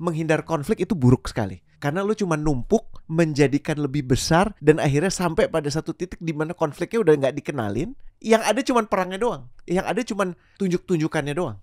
[0.00, 1.60] menghindar konflik itu buruk sekali.
[1.80, 6.52] Karena lu cuma numpuk menjadikan lebih besar dan akhirnya sampai pada satu titik di mana
[6.56, 7.92] konfliknya udah nggak dikenalin.
[8.20, 9.42] Yang ada cuma perangnya doang.
[9.64, 10.22] Yang ada cuma
[10.60, 11.56] tunjuk-tunjukannya doang.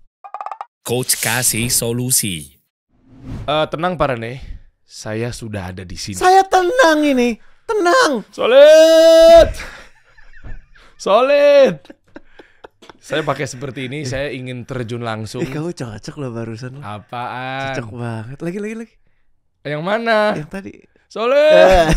[0.82, 2.58] Coach kasih solusi.
[3.46, 4.40] Eh, tenang Pak Rene,
[4.82, 6.18] saya sudah ada di sini.
[6.18, 7.38] Saya tenang ini.
[7.68, 8.24] Tenang.
[8.32, 9.52] Solid.
[10.96, 11.97] Solid.
[12.98, 15.44] Saya pakai seperti ini, saya ingin terjun langsung.
[15.44, 16.80] Eh, kamu cocok loh barusan.
[16.80, 17.72] Apaan?
[17.72, 18.38] Cocok banget.
[18.40, 18.94] Lagi lagi lagi.
[19.64, 20.18] Yang mana?
[20.34, 20.72] Yang tadi.
[20.84, 21.88] Eh.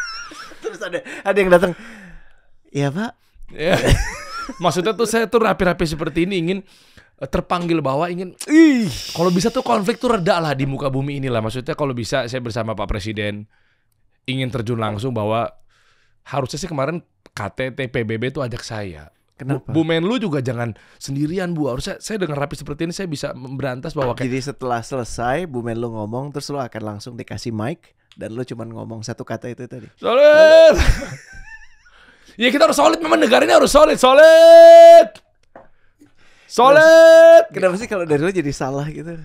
[0.64, 1.72] Terus ada ada yang datang.
[2.72, 3.12] Iya, Pak.
[3.52, 3.76] Ya.
[4.64, 6.58] Maksudnya tuh saya tuh rapi-rapi seperti ini ingin
[7.20, 8.88] eh, terpanggil bahwa ingin Ih.
[9.16, 11.40] kalau bisa tuh konflik tuh reda lah di muka bumi inilah.
[11.44, 13.48] Maksudnya kalau bisa saya bersama Pak Presiden
[14.24, 15.48] ingin terjun langsung bahwa
[16.24, 17.04] harusnya sih kemarin
[17.36, 19.13] KTT PBB tuh ajak saya.
[19.34, 19.66] Kenapa?
[19.66, 21.66] Bu, Bu Menlu juga jangan sendirian Bu.
[21.66, 25.58] Harusnya saya dengan rapi seperti ini saya bisa memberantas bahwa kayak Jadi setelah selesai Bu
[25.58, 29.66] Menlu ngomong terus lo akan langsung dikasih mic dan lo cuma ngomong satu kata itu
[29.66, 29.90] tadi.
[29.98, 30.74] solid.
[32.42, 35.08] ya kita harus solid memang negara ini harus solid, solid.
[36.46, 37.50] Solid.
[37.50, 39.18] Kenapa sih kalau dari lo jadi salah gitu?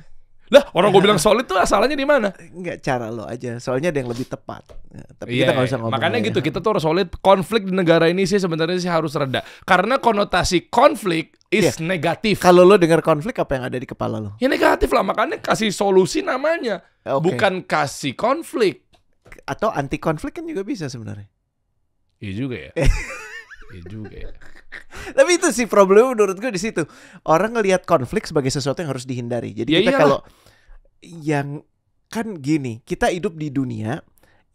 [0.49, 2.33] Lah, orang gue bilang solid tuh asalnya di mana?
[2.53, 3.61] Enggak cara lo aja.
[3.61, 4.65] Soalnya ada yang lebih tepat.
[4.89, 5.93] Ya, tapi kita nggak usah ngomong.
[5.93, 6.27] Iya, makanya ya.
[6.33, 7.07] gitu kita tuh harus solid.
[7.21, 9.45] Konflik di negara ini sih sebenarnya sih harus reda.
[9.63, 11.85] Karena konotasi konflik is Iya.
[11.85, 12.41] negatif.
[12.41, 14.33] Kalau lo dengar konflik apa yang ada di kepala lo?
[14.41, 16.81] Ya negatif lah, makanya kasih solusi namanya.
[17.05, 17.29] Oke.
[17.33, 18.89] Bukan kasih konflik.
[19.45, 21.29] Atau anti konflik kan juga bisa sebenarnya.
[22.19, 22.71] Iya juga ya.
[23.69, 24.31] Iya juga ya.
[25.17, 26.85] Tapi itu sih problem menurut gue di situ.
[27.25, 29.53] Orang ngelihat konflik sebagai sesuatu yang harus dihindari.
[29.53, 30.01] Jadi Ya kita iyalah.
[30.01, 30.19] kalau
[31.05, 31.61] yang
[32.09, 34.01] kan gini, kita hidup di dunia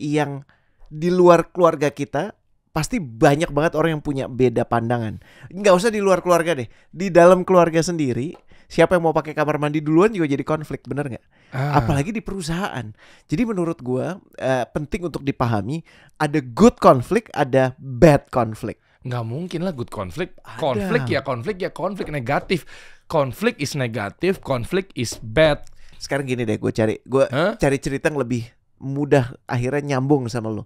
[0.02, 0.42] yang
[0.90, 2.34] di luar keluarga kita
[2.74, 5.22] pasti banyak banget orang yang punya beda pandangan.
[5.54, 8.34] Nggak usah di luar keluarga deh, di dalam keluarga sendiri
[8.66, 11.24] siapa yang mau pakai kamar mandi duluan juga jadi konflik, bener nggak?
[11.54, 11.78] Ah.
[11.78, 12.90] Apalagi di perusahaan.
[13.30, 15.86] Jadi menurut gua eh, penting untuk dipahami
[16.18, 18.82] ada good konflik, ada bad konflik.
[19.04, 20.32] Nggak mungkin lah good konflik.
[20.40, 20.58] Ada.
[20.58, 22.64] Konflik ya konflik ya konflik negatif.
[23.04, 25.60] Konflik is negatif, konflik is bad.
[26.00, 27.60] Sekarang gini deh, gue cari gue Hah?
[27.60, 28.48] cari cerita yang lebih
[28.80, 30.64] mudah akhirnya nyambung sama lo.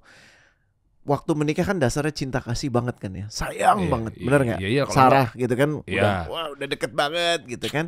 [1.03, 4.59] Waktu menikah kan dasarnya cinta kasih banget kan ya, sayang Iya, banget, iya, bener nggak?
[4.61, 6.03] iya, kalau Sarah gitu kan, Iya.
[6.05, 7.87] udah wah udah deket banget gitu kan.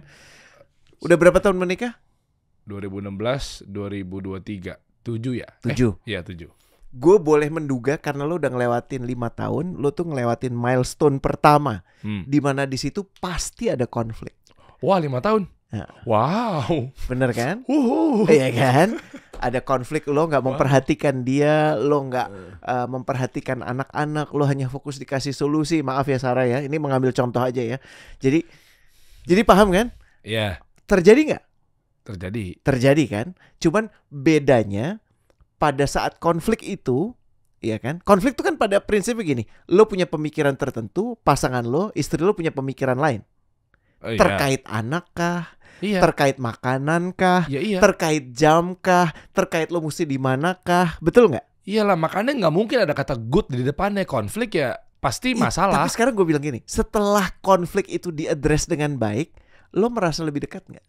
[0.98, 2.00] Udah berapa tahun menikah?
[2.64, 5.46] 2016, 2023, 7 ya?
[5.46, 5.92] Eh, Tujuh.
[6.08, 6.48] Iya 7.
[6.90, 12.26] Gue boleh menduga karena lo udah ngelewatin lima tahun, lo tuh ngelewatin milestone pertama, Hmm.
[12.26, 14.34] di mana di situ pasti ada konflik,
[14.82, 15.46] Wah lima tahun.
[15.70, 15.86] Ya.
[16.02, 16.90] Wow.
[17.06, 17.62] bener kan?
[17.70, 18.26] Uhuh.
[18.26, 18.88] Iya kan?
[19.38, 25.30] Ada konflik lo nggak memperhatikan dia, lo nggak uh, memperhatikan anak-anak, lo hanya fokus dikasih
[25.30, 25.78] solusi.
[25.86, 27.78] Maaf ya Sarah ya, ini mengambil contoh aja ya.
[28.18, 28.42] Jadi,
[29.30, 29.94] jadi paham kan?
[30.26, 30.58] Iya
[30.90, 31.44] Terjadi nggak?
[32.02, 32.44] terjadi.
[32.66, 33.26] Terjadi kan?
[33.62, 34.98] Cuman bedanya
[35.60, 37.12] pada saat konflik itu,
[37.60, 38.00] ya kan?
[38.02, 42.50] Konflik itu kan pada prinsipnya gini, lo punya pemikiran tertentu, pasangan lo, istri lo punya
[42.50, 43.20] pemikiran lain
[44.00, 44.16] Oh, iya.
[44.16, 45.52] terkait anak kah,
[45.84, 46.00] Iya.
[46.00, 47.84] terkait makanan kah, Ya iya.
[47.84, 51.44] terkait jam kah, terkait lo mesti di mana kah, betul nggak?
[51.68, 55.84] Iyalah makanya nggak mungkin ada kata good di depannya konflik ya pasti Ih, masalah.
[55.84, 59.36] Tapi sekarang gue bilang gini, setelah konflik itu diadres dengan baik,
[59.76, 60.86] lo merasa lebih dekat nggak?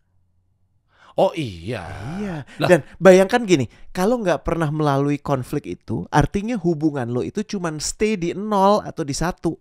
[1.19, 1.83] Oh iya.
[2.19, 2.35] Iya.
[2.61, 2.69] Lah.
[2.71, 8.15] Dan bayangkan gini, kalau nggak pernah melalui konflik itu, artinya hubungan lo itu cuman stay
[8.15, 9.53] di nol atau di satu.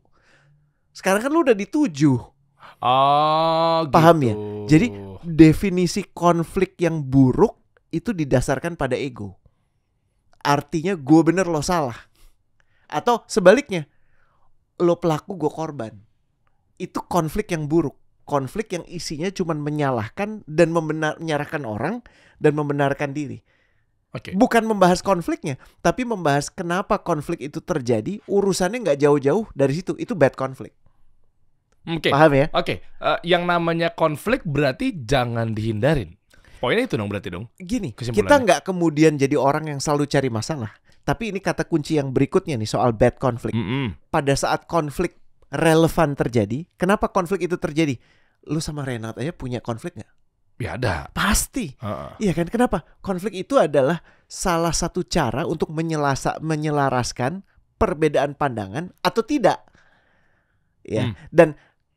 [0.94, 2.18] Sekarang kan lo udah di tujuh.
[2.80, 4.28] Oh, Paham gitu.
[4.30, 4.34] ya?
[4.72, 4.86] Jadi
[5.26, 7.60] definisi konflik yang buruk
[7.92, 9.36] itu didasarkan pada ego.
[10.40, 11.96] Artinya gue bener lo salah.
[12.88, 13.84] Atau sebaliknya,
[14.80, 15.92] lo pelaku gue korban.
[16.80, 17.99] Itu konflik yang buruk.
[18.30, 21.98] Konflik yang isinya cuma menyalahkan dan membenar menyalahkan orang
[22.38, 23.42] dan membenarkan diri.
[24.14, 24.34] Oke.
[24.34, 28.22] Bukan membahas konfliknya, tapi membahas kenapa konflik itu terjadi.
[28.30, 29.98] Urusannya nggak jauh-jauh dari situ.
[29.98, 30.74] Itu bad konflik.
[31.86, 32.14] Oke.
[32.14, 32.46] Paham ya?
[32.54, 36.14] Oke, eh, yang namanya konflik berarti jangan dihindarin.
[36.60, 37.48] Poinnya itu dong berarti dong.
[37.56, 40.70] gini, kita nggak kemudian jadi orang yang selalu cari masalah.
[41.00, 43.56] Tapi ini kata kunci yang berikutnya nih soal bad conflict.
[43.56, 43.96] Mm-mm.
[44.12, 45.16] Pada saat konflik
[45.48, 47.96] relevan terjadi, kenapa konflik itu terjadi?
[48.48, 50.12] Lu sama Renat aja punya konflik nggak?
[50.60, 51.08] Ya ada.
[51.16, 51.72] Pasti.
[51.76, 52.10] Heeh.
[52.20, 52.46] Iya kan?
[52.52, 52.84] Kenapa?
[53.00, 57.40] Konflik itu adalah salah satu cara untuk menyelasa, menyelaraskan
[57.80, 59.64] perbedaan pandangan atau tidak.
[60.84, 61.08] Ya.
[61.08, 61.14] Hmm.
[61.32, 61.48] Dan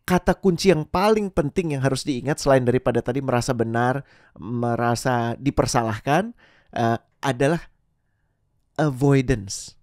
[0.08, 4.04] kata kunci yang paling penting yang harus diingat selain daripada tadi merasa benar,
[4.40, 6.32] merasa dipersalahkan
[6.72, 7.60] eh, adalah
[8.80, 9.76] avoidance.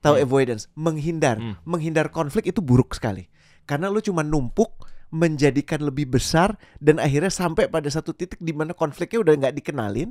[0.00, 0.24] Tahu Hmm.
[0.24, 0.68] avoidance?
[0.76, 1.36] Menghindar.
[1.40, 1.56] Hmm.
[1.64, 3.26] Menghindar konflik itu buruk sekali.
[3.64, 4.83] Karena lu cuma numpuk
[5.14, 10.10] menjadikan lebih besar dan akhirnya sampai pada satu titik di mana konfliknya udah nggak dikenalin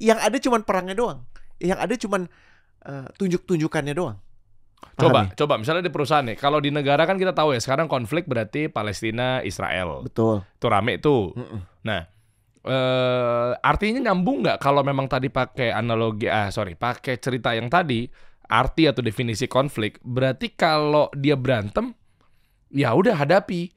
[0.00, 1.28] yang ada cuman perangnya doang
[1.60, 2.24] yang ada cuman
[2.88, 4.16] eh, tunjuk-tunjukannya doang
[5.00, 5.36] Coba, Paham ya?
[5.40, 6.36] coba misalnya di perusahaan nih.
[6.36, 10.04] Kalau di negara kan kita tahu ya sekarang konflik berarti Palestina Israel.
[10.04, 11.32] betul Itu rame tuh.
[11.32, 11.60] Mm-mm.
[11.88, 12.04] Nah,
[12.64, 18.08] eh artinya nyambung nggak kalau memang tadi pakai analogi ah sorry pakai cerita yang tadi
[18.48, 21.92] arti atau definisi konflik berarti kalau dia berantem
[22.72, 23.68] ya udah hadapi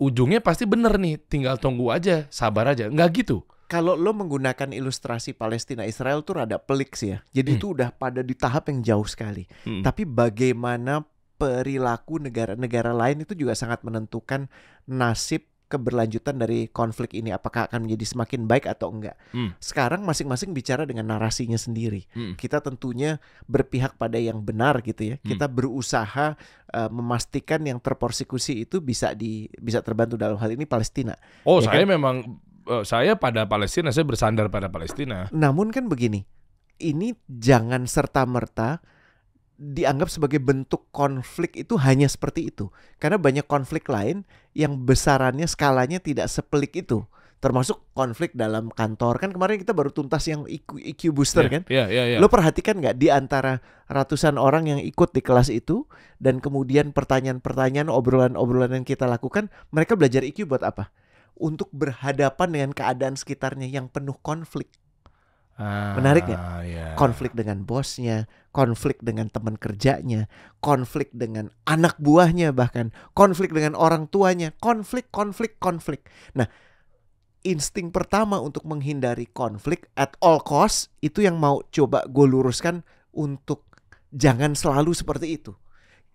[0.00, 5.30] ujungnya pasti bener nih tinggal tunggu aja sabar aja nggak gitu kalau lo menggunakan ilustrasi
[5.38, 7.22] Palestina Israel tuh rada pelik sih ya.
[7.30, 7.58] Jadi Hmm.
[7.62, 9.46] itu udah pada di tahap yang jauh sekali.
[9.62, 9.86] Hmm.
[9.86, 11.06] Tapi bagaimana
[11.38, 14.50] perilaku negara-negara lain itu juga sangat menentukan
[14.90, 19.14] nasib keberlanjutan dari konflik ini apakah akan menjadi semakin baik atau enggak.
[19.30, 19.54] Hmm.
[19.62, 22.10] Sekarang masing-masing bicara dengan narasinya sendiri.
[22.10, 22.34] Hmm.
[22.34, 25.16] Kita tentunya berpihak pada yang benar gitu ya.
[25.22, 26.34] Kita berusaha
[26.74, 31.14] uh, memastikan yang terpersekusi itu bisa di bisa terbantu dalam hal ini Palestina.
[31.46, 36.26] oh Ya saya memang eh, saya pada Palestina saya bersandar pada Palestina Namun kan begini,
[36.82, 38.82] ini jangan serta-merta
[39.60, 42.72] dianggap sebagai bentuk konflik itu hanya seperti itu.
[42.96, 44.24] Karena banyak konflik lain
[44.56, 47.04] yang besarannya skalanya tidak sepelik itu.
[47.40, 49.20] Termasuk konflik dalam kantor.
[49.20, 51.62] Kan kemarin kita baru tuntas yang IQ, IQ booster Ya, kan.
[51.68, 55.84] ya ya ya Lo perhatikan nggak di antara ratusan orang yang ikut di kelas itu
[56.20, 60.92] dan kemudian pertanyaan-pertanyaan, obrolan-obrolan yang kita lakukan, mereka belajar IQ buat apa?
[61.36, 64.68] Untuk berhadapan dengan keadaan sekitarnya yang penuh konflik
[65.60, 66.40] Ah, Menarik nggak?
[66.64, 66.86] ya.
[66.96, 70.26] konflik dengan bosnya, konflik dengan teman kerjanya,
[70.58, 76.06] konflik dengan anak buahnya bahkan, konflik dengan orang tuanya, konflik, konflik, konflik.
[76.34, 76.50] Nah,
[77.46, 82.82] insting pertama untuk menghindari konflik at all cost itu yang mau coba gue luruskan
[83.14, 83.70] untuk
[84.10, 85.54] jangan selalu seperti itu.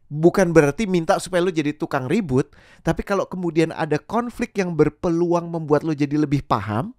[0.05, 2.53] Bukan berarti minta supaya lo jadi tukang ribut,
[2.85, 6.93] tapi kalau kemudian ada konflik yang berpeluang membuat lo jadi lebih paham,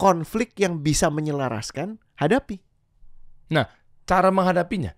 [0.00, 2.64] konflik yang bisa menyelaraskan, hadapi.
[4.02, 4.92] Cara menghadapinya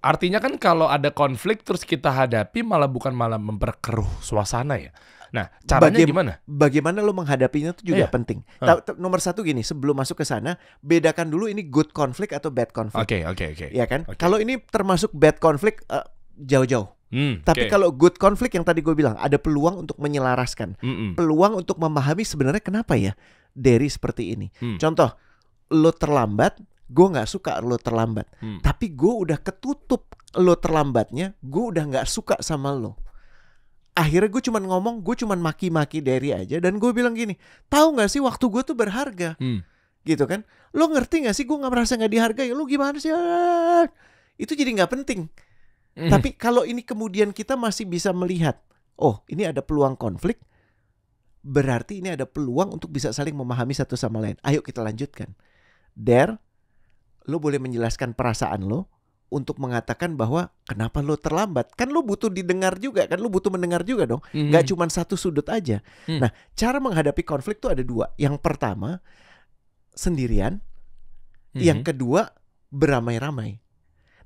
[0.00, 4.92] artinya kan kalau ada konflik terus kita hadapi malah bukan malah memperkeruh suasana ya
[5.30, 8.10] nah caranya Bagim- gimana bagaimana lo menghadapinya itu juga Iya.
[8.10, 8.42] penting.
[8.58, 12.50] Ta- ta- nomor satu gini, sebelum masuk ke sana, bedakan dulu ini good conflict atau
[12.50, 14.02] bad conflict, oke oke oke ya kan?
[14.10, 14.18] Oke.
[14.18, 16.02] Kalau ini termasuk bad conflict eh,
[16.34, 16.90] jauh-jauh.
[17.14, 17.70] Hmm, Tapi oke.
[17.70, 21.14] kalau good conflict yang tadi gue bilang, ada peluang untuk menyelaraskan, Mm-mm.
[21.14, 23.14] peluang untuk memahami sebenarnya kenapa ya
[23.52, 24.50] Derry seperti ini.
[24.56, 24.78] Hmm.
[24.78, 25.14] Contoh,
[25.70, 26.58] lo terlambat,
[26.90, 28.58] gue nggak suka lo terlambat, Hmm.
[28.58, 32.98] tapi gue udah ketutup lo terlambatnya, gue udah nggak suka sama lo.
[33.94, 38.10] Akhirnya gue cuman ngomong, gue cuman maki-maki Derry aja dan gue bilang gini, tahu nggak
[38.10, 39.62] sih waktu gue tuh berharga, Hmm.
[40.02, 40.42] gitu kan?
[40.74, 42.50] Lo ngerti nggak sih gue nggak merasa nggak dihargai?
[42.50, 43.10] Lo gimana sih?
[44.34, 45.30] Itu jadi nggak penting.
[45.94, 46.10] Hmm.
[46.10, 48.58] Tapi kalau ini kemudian kita masih bisa melihat,
[48.96, 50.38] oh ini ada peluang konflik,
[51.42, 54.38] berarti ini ada peluang untuk bisa saling memahami satu sama lain.
[54.46, 55.34] Ayo kita lanjutkan.
[55.98, 56.38] There,
[57.26, 58.88] lo boleh menjelaskan perasaan lo
[59.30, 61.74] untuk mengatakan bahwa kenapa lo terlambat.
[61.78, 64.22] Kan lo butuh didengar juga, kan lo butuh mendengar juga dong.
[64.34, 64.50] Mhm.
[64.50, 65.78] Nggak cuma satu sudut aja.
[66.10, 66.18] Hmm.
[66.18, 68.10] Nah, cara menghadapi konflik tuh ada dua.
[68.18, 68.98] Yang pertama
[69.94, 70.58] sendirian,
[71.54, 71.62] Mhm.
[71.62, 72.34] yang kedua
[72.70, 73.58] beramai-ramai.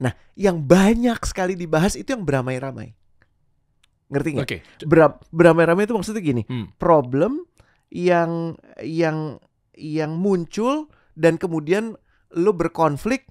[0.01, 2.93] Nah, yang banyak sekali dibahas itu yang beramai-ramai.
[4.09, 4.45] Ngerti nggak?
[4.45, 6.69] oke Bera- beramai-ramai itu maksudnya gini, Hmm.
[6.77, 7.45] problem
[7.89, 9.41] yang yang
[9.75, 11.97] yang muncul dan kemudian
[12.35, 13.27] lo berkonflik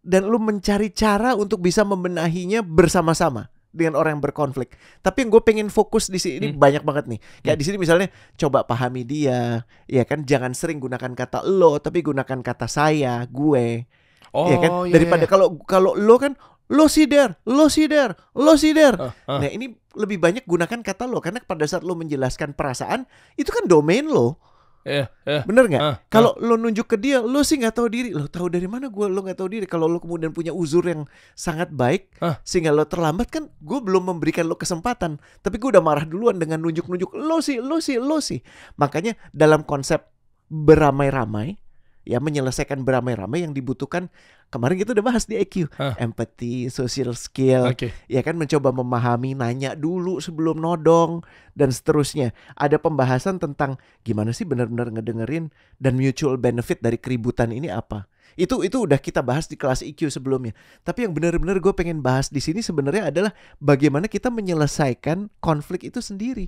[0.00, 4.74] dan lo mencari cara untuk bisa membenahinya bersama-sama dengan orang yang berkonflik.
[5.00, 6.58] Tapi yang gue pengen fokus di sini ini Hmm.
[6.58, 7.20] banyak banget nih.
[7.46, 12.02] Kayak di sini misalnya coba pahami dia, ya kan jangan sering gunakan kata lo tapi
[12.02, 13.86] gunakan kata saya, gue.
[14.30, 15.30] oh ya kan iya, daripada iya.
[15.30, 16.38] kalau kalau lo kan
[16.70, 18.94] lo sih der, lo sih der, lo sih der.
[18.94, 19.38] Ah, ah.
[19.42, 23.66] Nah ini lebih banyak gunakan kata lo karena pada saat lo menjelaskan perasaan itu kan
[23.66, 24.38] domain lo,
[24.80, 25.44] Iya, iya.
[25.44, 25.82] bener nggak?
[25.84, 28.88] Ah, Kalau lo nunjuk ke dia, lo sih nggak tahu diri, lo tahu dari mana
[28.88, 29.66] gue lo nggak tahu diri.
[29.68, 31.04] Kalau lo kemudian punya uzur yang
[31.36, 32.40] sangat baik, Ah.
[32.40, 36.64] sehingga lo terlambat kan, gue belum memberikan lo kesempatan, tapi gue udah marah duluan dengan
[36.64, 38.40] nunjuk-nunjuk lo sih, lo sih, lo sih.
[38.80, 40.08] Makanya dalam konsep
[40.48, 41.60] beramai-ramai,
[42.08, 44.08] ya menyelesaikan beramai-ramai yang dibutuhkan
[44.50, 45.94] kemarin kita udah bahas di EQ, Ah.
[45.96, 51.22] empathy, social skill, oke ya kan mencoba memahami, nanya dulu sebelum nodong
[51.54, 52.34] dan seterusnya.
[52.58, 58.10] Ada pembahasan tentang gimana sih benar-benar ngedengerin dan mutual benefit dari keributan ini apa.
[58.38, 60.54] Itu itu udah kita bahas di kelas IQ sebelumnya.
[60.86, 65.98] Tapi yang benar-benar gue pengen bahas di sini sebenarnya adalah bagaimana kita menyelesaikan konflik itu
[65.98, 66.46] sendiri.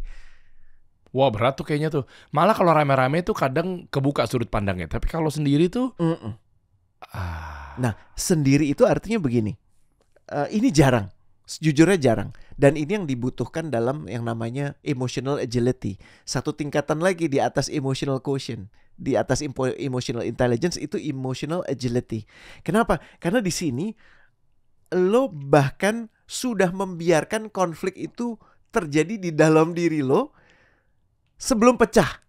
[1.12, 2.04] Wah berat tuh kayaknya tuh.
[2.32, 4.88] Malah kalau rame-rame tuh kadang kebuka sudut pandangnya.
[4.88, 6.32] Tapi kalau sendiri tuh, Mm-mm.
[7.10, 9.56] Ah, Nah, sendiri itu artinya begini.
[10.28, 11.08] Eh, ini jarang,
[11.48, 12.30] sejujurnya jarang.
[12.56, 15.96] Dan ini yang dibutuhkan dalam yang namanya emotional agility.
[16.28, 18.68] Satu tingkatan lagi di atas emotional quotient.
[18.92, 19.40] Di atas
[19.80, 22.28] emotional intelligence itu emotional agility.
[22.60, 23.00] Kenapa?
[23.18, 23.90] Karena di sini
[24.92, 28.36] lo bahkan sudah membiarkan konflik itu
[28.68, 30.36] terjadi di dalam diri lo
[31.40, 32.21] sebelum pecah.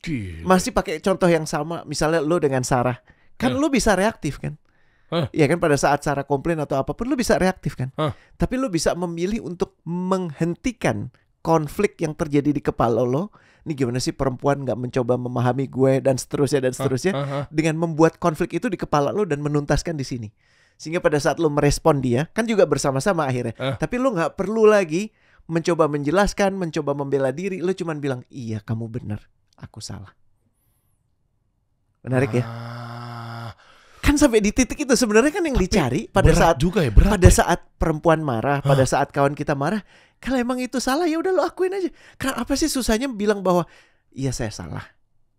[0.00, 0.48] Gila.
[0.48, 3.00] Masih pakai contoh yang sama, misalnya lo dengan Sarah.
[3.36, 3.60] Kan Hah.
[3.60, 4.56] lo bisa reaktif kan?
[5.10, 5.26] Hah.
[5.34, 7.90] Iya kan pada saat Sarah komplain atau apa pun lo bisa reaktif kan?
[7.98, 8.14] Hah.
[8.38, 11.10] Tapi lo bisa memilih untuk menghentikan
[11.42, 13.34] konflik yang terjadi di kepala lo.
[13.66, 17.44] Ini gimana sih perempuan nggak mencoba memahami gue dan seterusnya dan seterusnya Hah, hah.
[17.52, 20.28] dengan membuat konflik itu di kepala lo dan menuntaskan di sini.
[20.80, 23.52] Sehingga pada saat lo merespon dia kan juga bersama-sama akhirnya.
[23.60, 23.76] Eh.
[23.76, 25.12] Tapi lo nggak perlu lagi
[25.44, 27.60] mencoba menjelaskan, mencoba membela diri.
[27.60, 29.28] Lo cuman bilang iya kamu benar,
[29.60, 30.10] aku salah.
[32.00, 32.44] Menarik ya?
[32.44, 33.52] Ah,
[34.00, 37.12] Kan sampai di titik itu sebenarnya kan yang Tapi dicari pada saat juga ya, berat
[37.12, 37.36] pada ya.
[37.44, 39.84] saat perempuan marah, pada saat kawan kita marah,
[40.16, 41.92] kalau emang itu salah ya udah lo akuin aja.
[42.16, 43.68] Karena apa sih susahnya bilang bahwa
[44.10, 44.82] iya saya salah,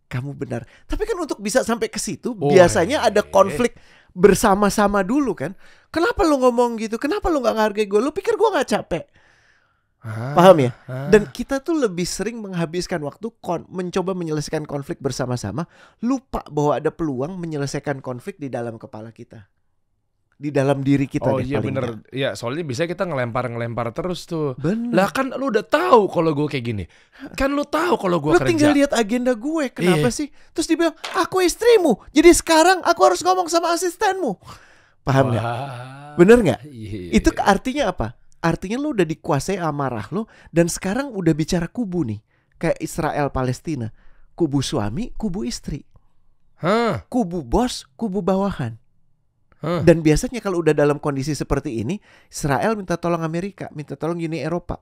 [0.07, 0.69] kamu benar.
[0.85, 3.31] Tapi kan untuk bisa sampai ke situ Oh, biasanya ada iya.
[3.33, 3.73] konflik
[4.13, 5.57] bersama-sama dulu kan.
[5.89, 7.01] Kenapa lo ngomong gitu?
[7.01, 7.99] Kenapa lo nggak ngargai gue?
[7.99, 9.03] Lo pikir gue nggak capek?
[10.01, 10.71] Ah, Paham ya?
[10.89, 11.13] ah.
[11.13, 15.69] Dan kita tuh lebih sering menghabiskan waktu kon mencoba menyelesaikan konflik bersama-sama,
[16.01, 19.45] lupa bahwa ada peluang menyelesaikan konflik di dalam kepala kita.
[20.41, 22.17] Di dalam diri kita Oh deh iya bener nggak.
[22.17, 24.89] Ya soalnya bisa kita ngelempar-ngelempar terus tuh Bener.
[24.89, 26.83] Lah kan lu udah tahu kalau gue kayak gini
[27.37, 30.17] Kan lu tahu kalau gue Lu kerja tinggal lihat agenda gue, kenapa Iya.
[30.17, 30.33] sih?
[30.57, 34.41] Terus dia bilang, aku istrimu, jadi sekarang aku harus ngomong sama asistenmu.
[35.05, 35.45] Paham nggak?
[36.17, 36.59] Bener nggak?
[36.65, 37.21] Iya.
[37.21, 38.17] Itu artinya apa?
[38.41, 42.19] Artinya lu udah dikuasai amarah lu dan sekarang udah bicara kubu nih.
[42.57, 43.93] Kayak Israel Palestina.
[44.33, 45.85] Kubu suami, kubu istri.
[46.61, 47.05] Hah?
[47.09, 48.77] Kubu bos, kubu bawahan.
[49.61, 49.85] Hah?
[49.85, 54.41] Dan biasanya kalau udah dalam kondisi seperti ini, Israel minta tolong Amerika, minta tolong Uni
[54.41, 54.81] Eropa.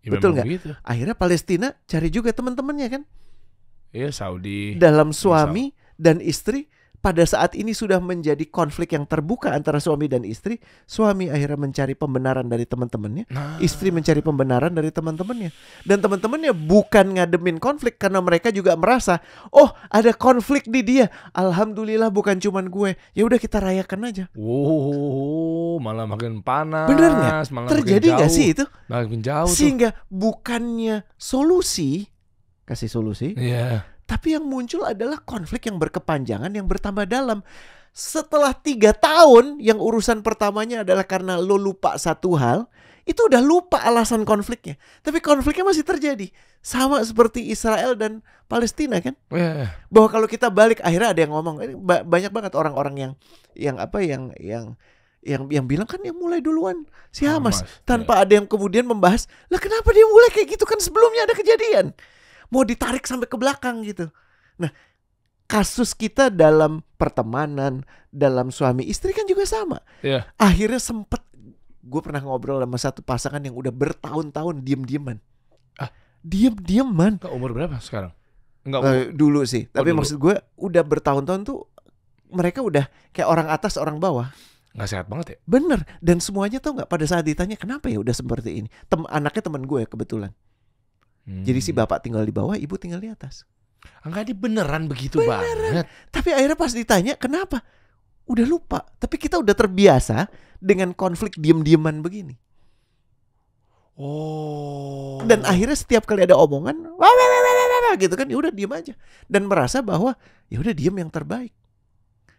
[0.00, 0.46] Ya, betul nggak?
[0.48, 0.68] begitu.
[0.80, 3.02] Akhirnya Palestina cari juga teman-temannya kan.
[3.96, 6.68] Iya Saudi dalam suami dan istri
[7.06, 10.58] pada saat ini sudah menjadi konflik yang terbuka antara suami dan istri,
[10.90, 15.54] suami akhirnya mencari pembenaran dari teman-temannya, Nah, istri mencari pembenaran dari teman-temannya.
[15.86, 19.22] Dan teman-temannya bukan ngademin konflik karena mereka juga merasa,
[19.54, 21.06] "Oh, ada konflik di dia.
[21.30, 22.98] Alhamdulillah bukan cuman gue.
[23.14, 27.54] Ya udah kita rayakan aja." Wow, malah makin panas Bener nggak?
[27.54, 28.34] malah Terjadi nggak jauh.
[28.34, 28.64] sih itu?
[28.90, 32.10] Makin jauh tuh Sehingga bukannya solusi
[32.66, 37.42] kasih solusi, Iya Tapi yang muncul adalah konflik yang berkepanjangan yang bertambah dalam.
[37.90, 42.70] Setelah tiga tahun yang urusan pertamanya adalah karena lo lupa satu hal,
[43.02, 44.78] itu udah lupa alasan konfliknya.
[45.02, 46.30] Tapi konfliknya masih terjadi.
[46.62, 49.18] Sama seperti Israel dan Palestina kan.
[49.34, 49.74] Iya.
[49.90, 51.56] Bahwa kalau kita balik akhirnya ada yang ngomong
[52.06, 53.12] banyak banget orang-orang yang
[53.58, 54.78] yang apa yang yang
[55.26, 59.26] yang yang bilang kan yang mulai duluan si Hamas Hamas, tanpa ada yang kemudian membahas
[59.50, 61.90] lah kenapa dia mulai kayak gitu kan sebelumnya ada kejadian
[62.48, 64.10] mau ditarik sampai ke belakang gitu.
[64.56, 64.70] Nah,
[65.46, 69.78] kasus kita dalam pertemanan, dalam suami istri kan juga sama.
[70.00, 70.26] Iya.
[70.36, 71.22] Akhirnya sempet
[71.80, 75.22] gue pernah ngobrol sama satu pasangan yang udah bertahun-tahun diem-dieman.
[75.76, 75.90] Ah.
[76.20, 77.22] diem-dieman.
[77.30, 78.10] Umur berapa sekarang?
[78.66, 80.02] Enggak Eh, dulu sih, tapi dulu.
[80.02, 81.70] maksud gue udah bertahun-tahun tuh
[82.26, 84.34] mereka udah kayak orang atas orang bawah.
[84.74, 85.36] nggak sehat banget ya?
[85.46, 88.68] Bener dan semuanya tau nggak pada saat ditanya kenapa ya udah seperti ini.
[88.90, 90.34] Tem anaknya teman gue kebetulan.
[91.26, 91.82] Jadi si Hmm.
[91.82, 93.42] bapak tinggal di bawah, ibu tinggal di atas.
[94.06, 95.86] Enggak dia beneran begitu banget.
[96.14, 97.66] Tapi akhirnya pas ditanya kenapa?
[98.30, 98.86] Udah lupa.
[98.98, 100.30] Tapi kita udah terbiasa
[100.62, 102.38] dengan konflik diem-dieman begini.
[103.96, 105.24] Oh.
[105.24, 108.36] Dan akhirnya setiap kali ada omongan, wah, wah, wah, wah, wah, wah, gitu kan, ya
[108.36, 108.92] udah diem aja.
[109.24, 110.14] Dan merasa bahwa
[110.52, 111.56] ya udah diem yang terbaik.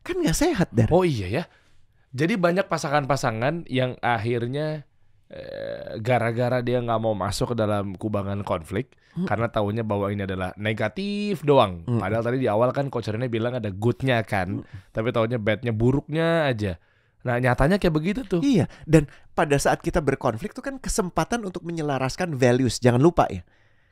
[0.06, 0.88] Kan nggak sehat dar.
[0.94, 1.44] Oh iya ya.
[2.14, 4.86] Jadi banyak pasangan-pasangan yang akhirnya
[6.00, 9.26] gara-gara dia nggak mau masuk ke dalam kubangan konflik Hmm.
[9.26, 11.82] karena taunya bahwa ini adalah negatif doang.
[11.90, 11.98] Hmm.
[11.98, 14.62] Padahal tadi di awal kan coach Rene bilang ada goodnya kan,
[14.94, 16.78] tapi taunya badnya buruknya aja.
[17.26, 18.46] Nah nyatanya kayak begitu tuh.
[18.46, 18.70] Iya.
[18.86, 22.78] Dan pada saat kita berkonflik tuh kan kesempatan untuk menyelaraskan values.
[22.78, 23.42] Jangan lupa ya.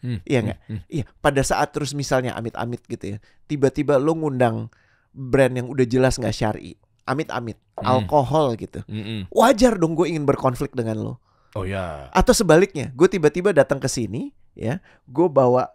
[0.05, 0.59] Hmm, Iya hmm, nggak?
[0.61, 0.81] hmm.
[0.93, 1.03] Iya.
[1.17, 3.17] Pada saat terus misalnya amit-amit gitu ya,
[3.49, 4.69] tiba-tiba lo ngundang
[5.09, 7.97] brand yang udah jelas nggak syari, amit-amit, Hmm.
[7.97, 8.85] alkohol gitu.
[8.85, 9.25] Mm-mm.
[9.33, 11.13] Wajar dong gue ingin berkonflik dengan lo.
[11.55, 12.11] Oh ya.
[12.11, 15.71] Atau sebaliknya, gue tiba-tiba datang ke sini, ya, gue bawa,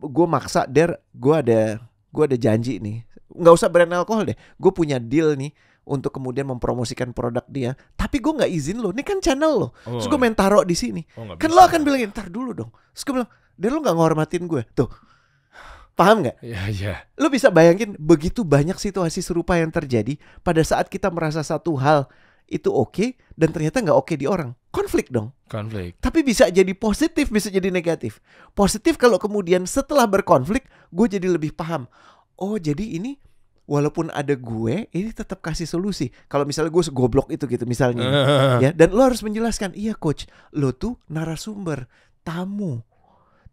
[0.00, 1.76] gue maksa der, gue ada,
[2.08, 3.04] gue ada janji nih,
[3.36, 5.52] nggak usah brand alkohol deh, gue punya deal nih
[5.84, 10.00] untuk kemudian mempromosikan produk dia, tapi gue nggak izin lo, ini kan channel lo, Oh,
[10.00, 11.56] terus gue main taruh di sini, oh, kan bisa.
[11.58, 14.88] lo akan bilang ntar dulu dong, terus gue bilang, der lo nggak ngormatin gue, tuh,
[15.92, 16.40] paham nggak?
[16.40, 16.94] Iya iya.
[17.20, 22.08] Lo bisa bayangin begitu banyak situasi serupa yang terjadi pada saat kita merasa satu hal
[22.48, 24.52] itu oke dan ternyata nggak oke di orang.
[24.72, 25.36] Konflik dong.
[25.52, 26.00] Konflik.
[26.00, 28.24] Tapi bisa jadi positif, bisa jadi negatif.
[28.56, 31.84] Positif kalau kemudian setelah berkonflik, gue jadi lebih paham.
[32.40, 33.20] Oh, jadi ini
[33.68, 36.08] walaupun ada gue, ini tetap kasih solusi.
[36.26, 38.04] Kalau misalnya gue segoblok itu gitu misalnya.
[38.64, 40.24] ya, dan lo harus menjelaskan, iya coach,
[40.56, 41.84] lo tuh narasumber,
[42.24, 42.80] tamu.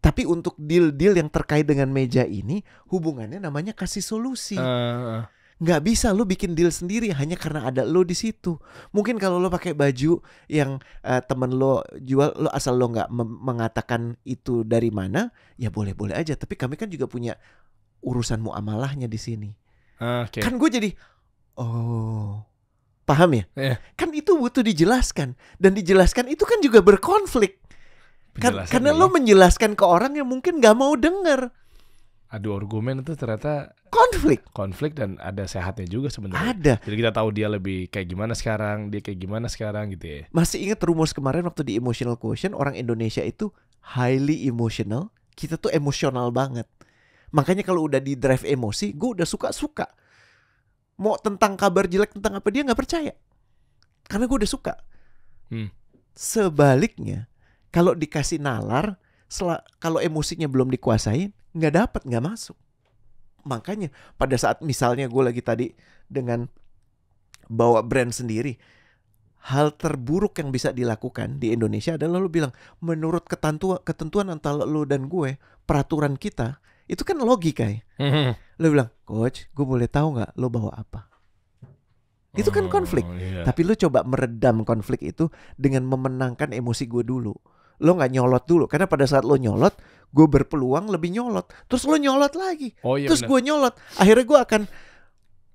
[0.00, 5.20] Tapi untuk deal-deal yang terkait dengan meja ini, hubungannya namanya kasih solusi Eh,
[5.60, 8.56] nggak bisa lo bikin deal sendiri hanya karena ada lo di situ.
[8.96, 14.16] Mungkin kalau lo pakai baju yang eh, temen lo jual, lo asal lo nggak mengatakan
[14.24, 15.28] itu dari mana,
[15.60, 16.32] ya boleh-boleh aja.
[16.32, 17.36] Tapi kami kan juga punya
[18.00, 19.50] urusan muamalahnya di sini.
[20.00, 20.40] Oke.
[20.40, 20.90] Kan gue jadi,
[21.60, 22.40] oh,
[23.04, 23.44] paham ya?
[23.52, 23.76] Iya.
[24.00, 27.60] Kan itu butuh dijelaskan dan dijelaskan itu kan juga berkonflik.
[28.40, 31.52] Kan, karena lo menjelaskan ke orang yang mungkin nggak mau denger
[32.30, 34.46] adu argumen itu ternyata konflik.
[34.54, 36.54] konflik dan ada sehatnya juga sebenarnya.
[36.54, 36.74] Ada.
[36.86, 40.20] Jadi kita tahu dia lebih kayak gimana sekarang, dia kayak gimana sekarang gitu ya.
[40.30, 43.50] Masih ingat rumus kemarin waktu di emotional quotient orang Indonesia itu
[43.82, 45.10] highly emotional.
[45.34, 46.70] Kita tuh emosional banget.
[47.34, 49.90] Makanya kalau udah di drive emosi, gue udah suka-suka.
[51.02, 53.14] Mau tentang kabar jelek tentang apa dia nggak percaya.
[54.06, 54.74] Karena gue udah suka.
[55.50, 55.70] Hmm.
[56.14, 57.30] Sebaliknya,
[57.70, 58.98] kalau dikasih nalar,
[59.78, 62.58] kalau emosinya belum dikuasain, nggak dapat, nggak masuk.
[63.46, 63.88] Makanya
[64.20, 65.66] pada saat misalnya gue lagi tadi
[66.06, 66.46] dengan
[67.48, 68.54] bawa brand sendiri,
[69.48, 72.52] hal terburuk yang bisa dilakukan di Indonesia adalah lu bilang
[72.84, 77.80] menurut ketentuan ketentuan antara lu dan gue peraturan kita itu kan logika ya.
[78.58, 81.06] Lu bilang, coach, gue boleh tahu nggak lu bawa apa?
[82.34, 83.06] Itu kan konflik.
[83.06, 83.46] Oh, iya.
[83.46, 87.34] Tapi lu coba meredam konflik itu dengan memenangkan emosi gue dulu.
[87.80, 89.72] Lo nggak nyolot dulu karena pada saat lo nyolot,
[90.12, 91.48] gue berpeluang lebih nyolot.
[91.64, 93.72] Terus lo nyolot lagi, Oh iya terus gue nyolot.
[93.96, 94.62] Akhirnya gue akan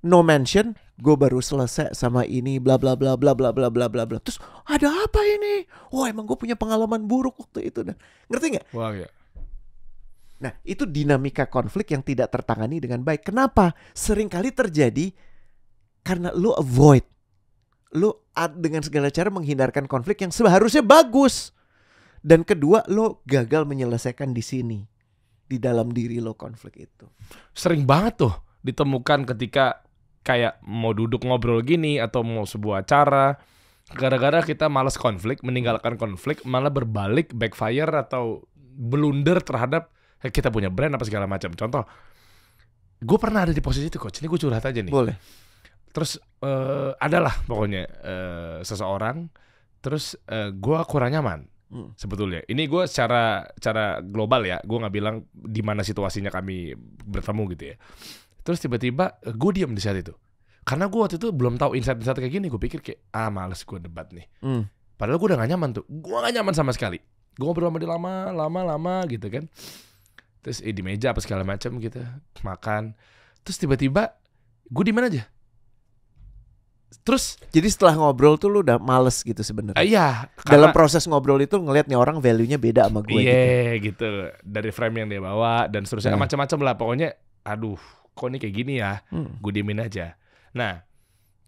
[0.05, 0.73] no mention.
[0.95, 4.17] Gue baru selesai sama ini, bla bla bla bla bla bla bla bla bla.
[4.23, 5.67] Terus ada apa ini?
[5.91, 7.83] Wah emang gue punya pengalaman buruk waktu itu.
[7.83, 7.99] Nah,
[8.31, 8.65] ngerti nggak?
[8.71, 9.11] Wah ya.
[10.35, 13.27] Nah, itu dinamika konflik yang tidak tertangani dengan baik.
[13.27, 13.75] Kenapa?
[13.91, 15.11] Seringkali terjadi
[15.99, 17.03] karena lu avoid.
[17.95, 21.54] Lu ad- dengan segala cara menghindarkan konflik yang seharusnya bagus.
[22.25, 24.79] Dan kedua, lu gagal menyelesaikan di sini.
[25.45, 27.05] Di dalam diri lo konflik itu.
[27.53, 28.33] Sering banget tuh
[28.65, 29.85] ditemukan ketika
[30.25, 33.37] kayak mau duduk ngobrol gini atau mau sebuah acara
[33.93, 39.93] gara-gara kita malas konflik, meninggalkan konflik, malah berbalik backfire atau blunder terhadap
[40.25, 41.53] eh, kita punya brand apa segala macam.
[41.53, 41.85] Contoh,
[42.97, 44.25] gue pernah ada di posisi itu coach.
[44.25, 44.89] Ini gue curhat aja nih.
[44.89, 45.13] Boleh.
[45.93, 49.29] Terus eh, adalah pokoknya eh, seseorang,
[49.85, 51.91] terus eh, gue kurang nyaman Hmm.
[51.97, 52.45] sebetulnya.
[52.45, 57.63] Ini gue secara secara global ya, gue nggak bilang di mana situasinya kami bertemu gitu
[57.73, 57.75] ya.
[58.45, 60.13] Terus tiba-tiba gue diam di saat itu.
[60.65, 63.77] Karena gue waktu itu belum tahu insight-insight kayak gini, gue pikir kayak ah males gue
[63.77, 64.25] debat nih.
[64.41, 64.65] Hmm.
[64.97, 66.97] Padahal gue udah gak nyaman tuh, gue gak nyaman sama sekali.
[67.35, 69.45] Gue ngobrol sama dia lama, lama, lama gitu kan.
[70.41, 72.01] Terus eh, di meja apa segala macam gitu,
[72.41, 72.97] makan.
[73.45, 74.17] Terus tiba-tiba
[74.69, 75.29] gue di mana aja.
[77.01, 79.77] Terus Jadi setelah ngobrol tuh lu udah males gitu sebenarnya.
[79.77, 83.77] eh, iya, Dalam karena- proses ngobrol itu ngelihat nih orang value-nya beda sama gue Iya
[83.77, 83.93] gitu.
[83.93, 84.09] gitu.
[84.41, 86.21] Dari frame yang dia bawa dan seterusnya Nah.
[86.21, 87.09] macam-macam lah pokoknya.
[87.43, 87.77] Aduh,
[88.11, 89.05] kok ini kayak gini ya?
[89.07, 89.37] Hmm.
[89.37, 90.17] Gue diemin aja.
[90.51, 90.81] Nah,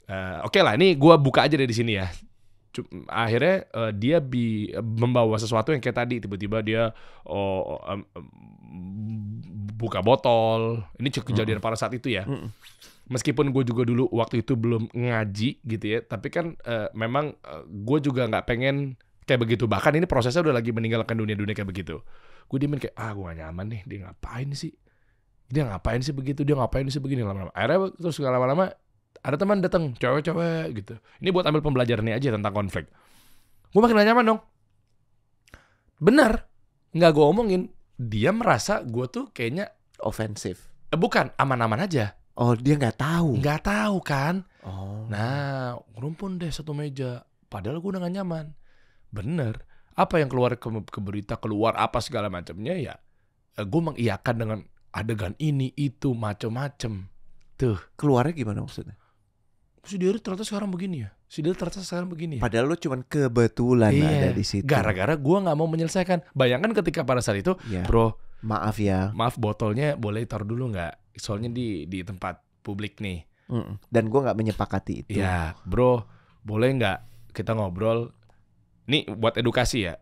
[0.06, 0.74] eh, oke lah.
[0.74, 2.06] Ini gue buka aja dari sini ya.
[3.08, 8.26] Akhirnya eh, dia bi membawa sesuatu yang kayak tadi tiba-tiba dia oh, em, em,
[9.74, 10.86] buka botol.
[10.96, 12.24] Ini kejadian pada saat itu ya.
[12.24, 12.54] Mm-mm.
[13.08, 17.98] Meskipun gue juga dulu waktu itu belum ngaji gitu ya, tapi kan eh, memang gue
[18.04, 19.68] juga nggak pengen kayak begitu.
[19.68, 22.00] Bahkan ini prosesnya udah lagi meninggalkan dunia-dunia kayak begitu.
[22.48, 24.72] Gue diemin kayak ah gue gak nyaman nih, dia ngapain sih?
[25.52, 26.48] Dia ngapain sih begitu?
[26.48, 27.52] Dia ngapain sih begini lama-lama?
[27.52, 28.72] Akhirnya terus gak lama-lama
[29.20, 30.96] ada teman datang cewek-cewek gitu.
[31.20, 32.88] Ini buat ambil pembelajaran nih aja tentang konflik.
[33.72, 34.40] Gue makin gak nyaman dong.
[35.98, 36.48] Bener,
[36.96, 37.62] nggak gue omongin.
[37.98, 40.70] Dia merasa gue tuh kayaknya Ofensif.
[40.94, 42.14] eh, bukan aman-aman aja.
[42.38, 43.42] Oh, dia nggak tahu.
[43.42, 44.46] Nggak tahu kan?
[44.62, 45.10] Oh.
[45.10, 47.26] Nah, rumpun deh satu meja.
[47.50, 48.46] Padahal gue udah gak nyaman.
[49.10, 49.64] Bener.
[49.98, 52.96] Apa yang keluar ke, ke berita, keluar apa segala macamnya ya.
[53.58, 54.60] gue mengiyakan dengan
[54.94, 57.10] adegan ini, itu, macem-macem.
[57.58, 57.82] Tuh.
[57.98, 58.94] keluarnya gimana maksudnya?
[59.82, 61.10] Si Diri ternyata sekarang begini ya.
[61.26, 62.42] Si Diri ternyata sekarang begini ya.
[62.46, 64.10] Padahal lu cuman kebetulan Iya.
[64.14, 64.68] ada di situ.
[64.70, 66.22] Gara-gara gue gak mau menyelesaikan.
[66.38, 68.14] Bayangkan ketika pada saat itu, Ya, bro,
[68.46, 69.10] maaf ya.
[69.18, 71.07] maaf botolnya boleh taruh dulu nggak?
[71.18, 73.26] Soalnya di di tempat publik nih.
[73.48, 73.80] Mm-mm.
[73.88, 75.18] Dan gua nggak menyepakati itu.
[75.18, 76.04] Ya, bro,
[76.42, 76.98] boleh nggak
[77.32, 78.12] kita ngobrol?
[78.86, 79.96] Nih buat edukasi ya.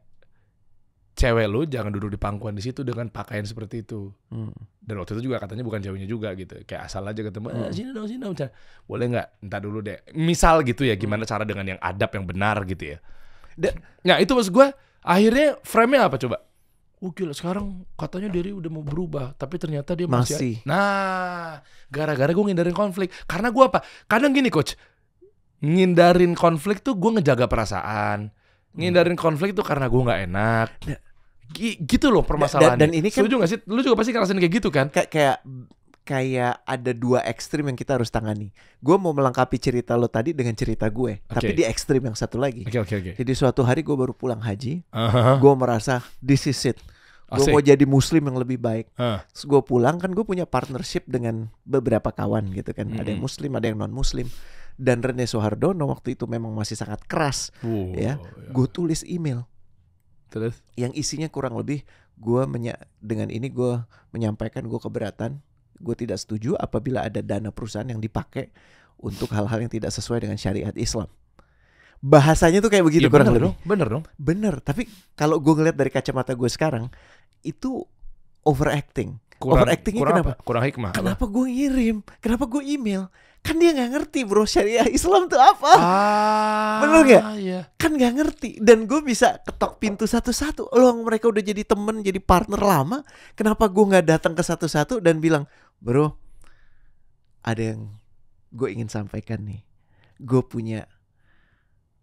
[1.15, 4.11] cewek lu jangan duduk di pangkuan di situ dengan pakaian seperti itu.
[4.27, 4.51] Hmm.
[4.83, 6.59] Dan waktu itu juga katanya bukan ceweknya juga gitu.
[6.67, 7.47] Kayak asal aja ketemu.
[7.55, 8.35] "Eh, sini dong, sini dong.
[8.35, 8.51] Chan."
[8.83, 9.27] Boleh nggak?
[9.39, 10.03] Entar dulu deh.
[10.11, 10.99] Misal gitu ya, Hmm.
[10.99, 12.97] gimana cara dengan yang adab yang benar gitu ya.
[13.55, 13.71] Da-
[14.03, 14.67] Nah itu maksud gue,
[15.01, 16.43] akhirnya frame-nya apa coba?
[17.05, 20.33] Oh gila sekarang katanya Derry udah mau berubah, tapi ternyata dia masih.
[20.33, 20.53] Masih.
[20.65, 23.13] Nah, gara-gara gue ngindarin konflik.
[23.23, 23.79] Karena gue apa?
[24.05, 24.73] Kadang gini coach,
[25.61, 28.33] ngindarin konflik tuh gue ngejaga perasaan.
[28.73, 30.69] Ngindarin konflik tuh karena gue nggak enak.
[30.81, 31.03] Da-
[31.45, 32.81] Gi- gitu loh permasalahannya.
[32.81, 33.59] dan ini kan- Setuju gak sih?
[33.69, 34.89] Lu juga pasti ngerasain kayak gitu kan?
[34.89, 35.37] kayak kayak
[36.01, 38.49] kayak ada dua ekstrim yang kita harus tangani.
[38.77, 41.57] Gue mau melengkapi cerita lo tadi dengan cerita gue, tapi Oke.
[41.57, 42.65] di ekstrim yang satu lagi.
[42.65, 43.11] Oke oke oke.
[43.13, 45.37] Jadi suatu hari gue baru pulang haji, Aha.
[45.37, 46.77] gue merasa this is it.
[47.25, 48.93] Gue mau jadi muslim yang lebih baik.
[49.33, 52.85] Terus gue pulang kan gue punya partnership dengan beberapa kawan gitu kan.
[52.93, 54.29] Ada yang muslim, ada yang non muslim.
[54.75, 57.49] Dan Rene Soehardono waktu itu memang masih sangat keras.
[57.63, 58.19] Wow, Ya,
[58.51, 59.47] Gue tulis email
[60.29, 60.59] Terus?
[60.75, 65.39] yang isinya kurang lebih gue menya dengan ini gue menyampaikan gue keberatan.
[65.79, 68.51] Gue tidak setuju apabila ada dana perusahaan yang dipakai
[68.95, 71.07] untuk hal-hal yang tidak sesuai dengan syariat Islam.
[71.99, 73.47] Bahasanya tuh kayak begitu Iya, kurang bener lebih.
[73.49, 74.03] dong, bener dong.
[74.15, 76.87] Bener, tapi kalau gue ngeliat dari kacamata gue sekarang
[77.41, 77.81] itu
[78.41, 79.17] overacting.
[79.35, 80.31] Kurang, Overactingnya kurang kenapa?
[80.31, 80.43] apa?
[80.43, 80.89] Kurang hikmah.
[80.91, 80.97] apa?
[80.97, 81.97] Kenapa gue ngirim?
[82.19, 83.03] Kenapa gue email?
[83.41, 85.71] Kan dia nggak ngerti bro syariah Islam tuh apa?
[85.75, 87.23] Ah, Bener nggak?
[87.37, 87.59] Iya.
[87.75, 88.49] Kan nggak ngerti.
[88.57, 90.71] Dan gue bisa ketok pintu satu-satu.
[90.71, 93.03] Loh mereka udah jadi temen, jadi partner lama.
[93.33, 95.45] Kenapa gue nggak datang ke satu-satu dan bilang,
[95.77, 96.15] bro,
[97.41, 97.91] ada yang
[98.49, 99.61] gue ingin sampaikan nih.
[100.17, 100.87] Gue punya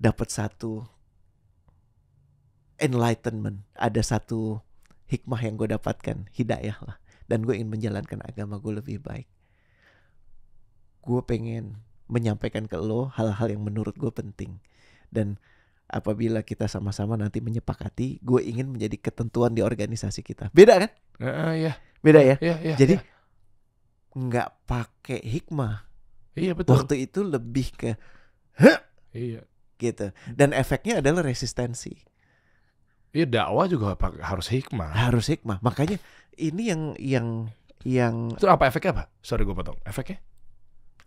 [0.02, 0.82] dapat satu
[2.82, 3.62] enlightenment.
[3.78, 4.58] Ada satu
[5.06, 6.98] hikmah yang gue dapatkan, hidayah lah.
[7.30, 9.30] Dan gue ingin menjalankan agama gue lebih baik.
[11.06, 11.78] Gue pengen
[12.10, 14.58] menyampaikan ke lo hal-hal yang menurut gue penting.
[15.06, 15.38] Dan
[15.86, 20.50] apabila kita sama-sama nanti menyepakati, gue ingin menjadi ketentuan di organisasi kita.
[20.50, 20.90] Beda kan?
[21.22, 21.78] Ah, iya.
[22.02, 22.36] Beda ya.
[22.42, 22.74] Iya, iya.
[22.74, 23.06] Jadi iya.
[24.18, 25.86] nggak pakai hikmah.
[26.34, 26.74] iya betul.
[26.74, 27.94] Waktu itu lebih ke
[29.12, 29.44] Iya.
[29.76, 30.12] Gitu.
[30.28, 31.92] Dan efeknya adalah resistensi.
[33.12, 33.92] Iya dakwah juga
[34.24, 34.90] harus hikmah.
[34.92, 35.60] Harus hikmah.
[35.60, 36.00] Makanya
[36.40, 37.26] ini yang yang
[37.84, 39.04] yang Itu apa efeknya apa?
[39.20, 39.76] Sorry gue potong.
[39.84, 40.22] Efeknya?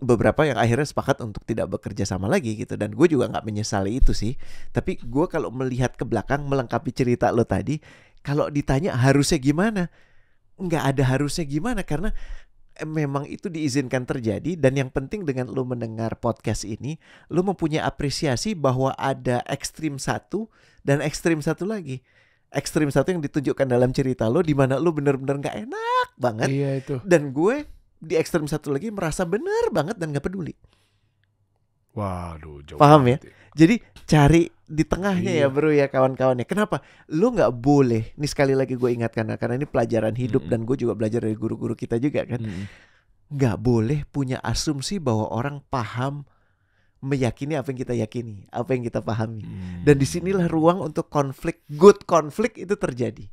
[0.01, 4.03] beberapa yang akhirnya sepakat untuk tidak bekerja sama lagi gitu dan gue juga nggak menyesali
[4.03, 4.35] itu sih
[4.75, 7.79] tapi gue kalau melihat ke belakang melengkapi cerita lo tadi
[8.19, 9.87] kalau ditanya harusnya gimana
[10.59, 12.11] nggak ada harusnya gimana karena
[12.83, 16.99] memang itu diizinkan terjadi dan yang penting dengan lo mendengar podcast ini
[17.31, 20.51] lo mempunyai apresiasi bahwa ada ekstrim satu
[20.83, 22.03] dan ekstrim satu lagi
[22.51, 26.69] ekstrim satu yang ditunjukkan dalam cerita lo di mana lo bener-bener nggak enak banget Iya
[26.83, 26.95] itu.
[27.07, 27.63] dan gue
[27.95, 30.53] di ekstrem satu lagi merasa benar banget dan gak peduli.
[31.95, 33.17] Waduh, jauh Paham ya?
[33.17, 35.45] banget Jadi cari di tengahnya Iya.
[35.45, 36.45] ya bro ya kawan-kawan ya.
[36.45, 36.81] Kenapa?
[37.07, 38.17] Lu nggak boleh.
[38.17, 40.51] Ini sekali lagi gue ingatkan karena ini pelajaran hidup Mm-mm.
[40.51, 42.41] dan gue juga belajar dari guru-guru kita juga kan.
[43.29, 46.25] Nggak boleh punya asumsi bahwa orang paham
[47.01, 49.45] meyakini apa yang kita yakini, apa yang kita pahami.
[49.45, 49.85] Hmm.
[49.85, 53.29] Dan di sinilah ruang untuk konflik, good konflik itu terjadi.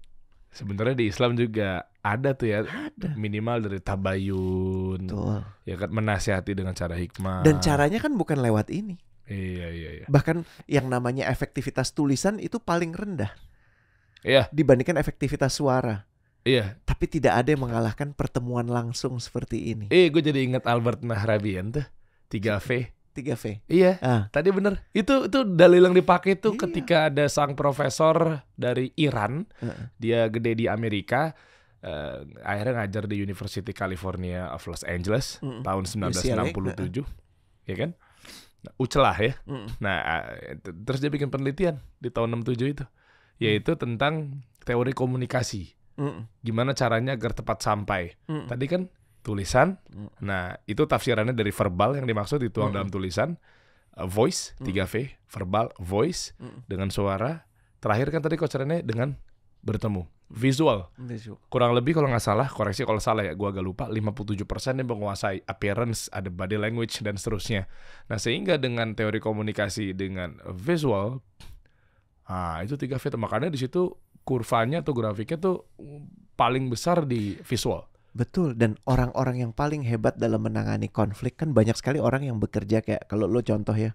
[0.53, 3.16] Sebenarnya di Islam juga ada tuh ya Ada.
[3.16, 5.40] minimal dari tabayun, Betul.
[5.64, 7.40] ya kan menasihati dengan cara hikmah.
[7.40, 9.01] Dan caranya kan bukan lewat ini.
[9.24, 10.06] Iya iya iya.
[10.11, 13.30] Bahkan yang namanya efektivitas tulisan itu paling rendah
[14.22, 16.06] Iya dibandingkan efektivitas suara.
[16.42, 16.78] iya.
[16.82, 19.87] Tapi tidak ada yang mengalahkan pertemuan langsung seperti ini.
[19.90, 21.87] Eh gue jadi ingat Albert Nahrabian tuh
[22.30, 22.90] 3V.
[23.12, 23.61] 3V.
[23.68, 23.98] Iya.
[24.00, 24.80] Ah, Tadi bener.
[24.90, 26.61] Itu itu dalil yang dipakai tuh Iya.
[26.64, 29.82] ketika ada sang profesor dari Iran, Heeh.
[29.98, 31.35] dia gede di Amerika,
[31.78, 35.61] eh, akhirnya ngajar di University California of Los Angeles Mm-mm.
[35.61, 37.04] tahun UCLA, 1967,
[37.66, 37.90] ya kan?
[38.79, 39.35] Ucelah ya.
[39.44, 39.66] Mm-mm.
[39.83, 40.22] Nah,
[40.62, 42.85] terus dia bikin penelitian di tahun 67 itu,
[43.42, 45.75] yaitu tentang teori komunikasi.
[45.98, 46.31] Mm-mm.
[46.40, 48.14] Gimana caranya agar tepat sampai.
[48.31, 48.46] Mm-mm.
[48.46, 48.83] Tadi kan
[49.22, 49.79] tulisan.
[49.90, 50.11] Mm.
[50.22, 52.77] Nah, itu tafsirannya dari verbal yang dimaksud dituang Mm.
[52.79, 53.38] dalam tulisan.
[53.92, 56.59] Uh, voice, 3V, verbal, voice Mm.
[56.64, 57.44] dengan suara.
[57.83, 59.18] Terakhir kan tadi kocerannya dengan
[59.62, 60.07] bertemu.
[60.33, 60.88] Visual.
[60.97, 61.37] Visual.
[61.53, 65.45] Kurang lebih kalau nggak salah, koreksi kalau salah ya, gua agak lupa, 57% yang menguasai
[65.45, 67.68] appearance, ada body language dan seterusnya.
[68.09, 71.21] Nah, sehingga dengan teori komunikasi dengan visual
[72.33, 73.21] ah itu 3V tuh.
[73.21, 73.92] makanya di situ
[74.23, 75.68] kurvanya atau grafiknya tuh
[76.38, 77.85] paling besar di visual.
[78.12, 82.85] Betul dan orang-orang yang paling hebat dalam menangani konflik kan banyak sekali orang yang bekerja
[82.85, 83.92] kayak kalau lo contoh ya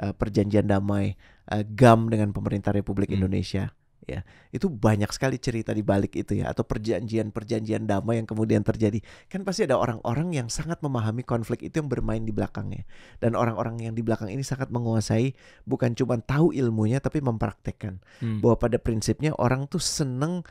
[0.00, 1.16] eh, perjanjian damai
[1.48, 3.24] eh, GAM dengan pemerintah Republik Hmm.
[3.24, 3.72] Indonesia
[4.04, 4.20] Ya,
[4.52, 9.00] itu banyak sekali cerita di balik itu ya atau perjanjian-perjanjian damai yang kemudian terjadi.
[9.32, 12.84] Kan pasti ada orang-orang yang sangat memahami konflik itu yang bermain di belakangnya.
[13.16, 15.32] Dan orang-orang yang di belakang ini sangat menguasai
[15.64, 18.04] bukan cuma tahu ilmunya tapi mempraktekkan.
[18.20, 18.44] Hmm.
[18.44, 20.44] Bahwa pada prinsipnya orang tuh seneng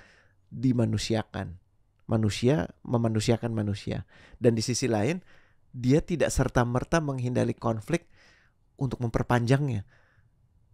[0.50, 1.62] dimanusiakan.
[2.10, 4.10] Manusia memanusiakan manusia.
[4.42, 5.22] Dan di sisi lain
[5.74, 8.10] dia tidak serta-merta menghindari konflik
[8.82, 9.86] untuk memperpanjangnya.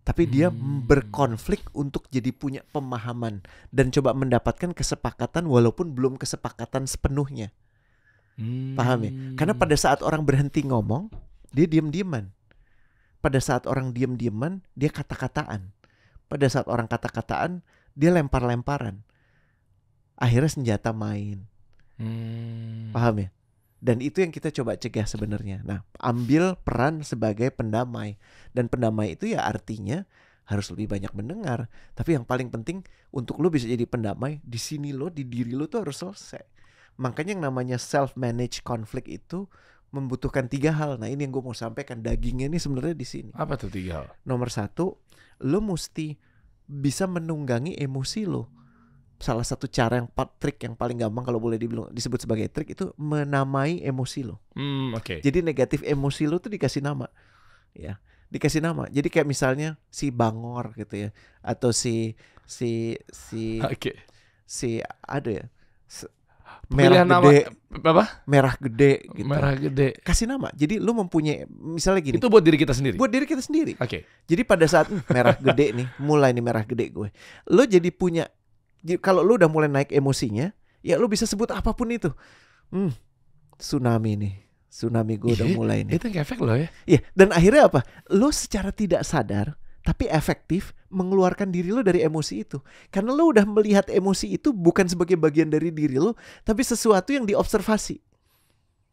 [0.09, 0.89] Tapi dia Hmm.
[0.89, 7.53] berkonflik untuk jadi punya pemahaman dan coba mendapatkan kesepakatan walaupun belum kesepakatan sepenuhnya.
[8.33, 8.73] Hmm.
[8.73, 9.11] Paham ya?
[9.37, 11.13] Karena pada saat orang berhenti ngomong,
[11.53, 12.33] dia diam-diaman.
[13.21, 15.77] Pada saat orang diam-diaman, dia kata-kataan.
[16.25, 17.61] Pada saat orang kata-kataan,
[17.93, 19.05] dia lempar-lemparan.
[20.17, 21.45] Akhirnya senjata main.
[22.01, 22.89] Hmm.
[22.95, 23.29] Paham ya?
[23.79, 25.63] Dan itu yang kita coba cegah sebenarnya.
[25.63, 28.19] Nah, ambil peran sebagai pendamai.
[28.51, 30.03] Dan pendamai itu ya artinya
[30.49, 31.71] harus lebih banyak mendengar.
[31.95, 32.83] Tapi yang paling penting
[33.15, 36.43] untuk lo bisa jadi pendamai, di sini lo, di diri lo tuh harus selesai.
[36.99, 39.47] Makanya yang namanya self manage konflik itu
[39.95, 40.99] membutuhkan tiga hal.
[40.99, 43.31] Nah ini yang gue mau sampaikan dagingnya ini sebenarnya di sini.
[43.37, 44.07] Apa tuh tiga hal?
[44.25, 44.99] Nomor satu,
[45.45, 46.17] lo mesti
[46.69, 48.51] bisa menunggangi emosi lo.
[49.19, 50.07] Salah satu cara yang
[50.39, 54.39] trik yang paling gampang kalau boleh dibilang disebut sebagai trik itu menamai emosi lo.
[54.55, 55.19] Hmm, oke.
[55.19, 57.03] Jadi negatif emosi lo tuh dikasih nama,
[57.75, 57.99] ya,
[58.31, 58.87] dikasih nama.
[58.87, 61.09] Jadi kayak misalnya si bangor gitu ya,
[61.43, 62.15] atau si
[62.47, 63.99] si si Oke.
[64.47, 65.45] si ada ya,
[66.69, 67.39] Pilihan merah nama gede,
[67.81, 68.03] apa?
[68.29, 69.25] merah gede gitu.
[69.25, 69.89] Merah gede.
[70.05, 70.53] Kasih nama.
[70.53, 72.93] Jadi lu mempunyai misalnya gini, Itu buat diri kita sendiri.
[72.93, 73.73] buat diri kita sendiri.
[73.81, 74.05] Oke.
[74.29, 77.09] Jadi pada saat "Hmm, merah gede nih, mulai nih merah gede gue.
[77.49, 78.29] Lo jadi punya
[78.99, 82.11] kalau lu udah mulai naik emosinya, ya lu bisa sebut apa pun itu.
[82.69, 82.93] Hmm,
[83.57, 84.33] tsunami nih.
[84.69, 85.97] Tsunami gue udah Iya, mulai nih.
[85.97, 86.69] Itu ngefek loh ya.
[86.85, 87.81] Iya, dan akhirnya apa?
[88.13, 89.57] Lo secara tidak sadar
[89.89, 92.61] tapi efektif mengeluarkan diri lo dari emosi itu.
[92.93, 96.13] Karena lo udah melihat emosi itu bukan sebagai bagian dari diri lo,
[96.45, 97.97] tapi sesuatu yang diobservasi.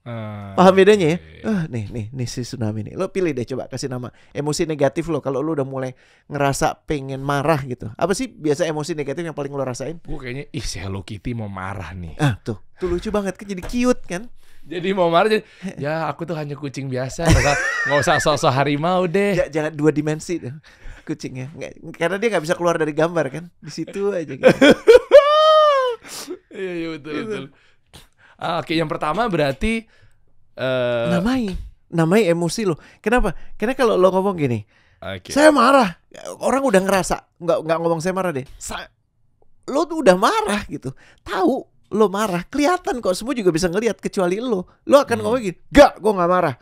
[0.07, 1.19] Ah, Paham bedanya ya?
[1.43, 2.95] Ah, nih, nih, nih si tsunami nih.
[2.95, 7.19] Lo pilih deh coba kasih nama emosi negatif lo kalau lo udah mulai ngerasa pengen
[7.19, 7.91] marah gitu.
[7.93, 9.99] Apa sih biasa emosi negatif yang paling lo rasain?
[10.01, 12.15] Gue kayaknya ih si Hello Kitty mau marah nih.
[12.17, 12.63] Ah, tuh.
[12.79, 14.31] Tuh lucu banget kan jadi cute kan?
[14.63, 15.43] Jadi mau marah jadi
[15.75, 17.27] ya aku tuh hanya kucing biasa,
[17.87, 19.35] nggak usah sosok harimau deh.
[19.39, 20.55] Ja- jangan dua dimensi deh
[21.03, 21.51] kucingnya.
[21.51, 23.45] Nggak- karena dia nggak bisa keluar dari gambar kan.
[23.59, 24.47] Di situ aja gitu.
[26.51, 27.45] Iya iya betul betul.
[28.37, 29.85] Ah, Oke yang pertama berarti
[30.53, 31.53] eh namai.
[31.87, 33.33] Namai emosi lo kenapa?
[33.55, 34.61] Karena kalau lo ngomong gini
[34.99, 35.31] oke.
[35.31, 35.97] saya marah.
[36.41, 38.45] Orang udah ngerasa nggak nggak ngomong saya marah deh.
[38.57, 38.91] Sa-
[39.67, 40.91] lo tuh udah marah gitu.
[41.23, 41.55] Tahu
[41.95, 43.15] lo marah kelihatan kok.
[43.15, 44.67] Semua juga bisa ngelihat kecuali lo.
[44.85, 45.25] Lo akan Hmm.
[45.25, 46.55] ngomong gini gak gue nggak marah.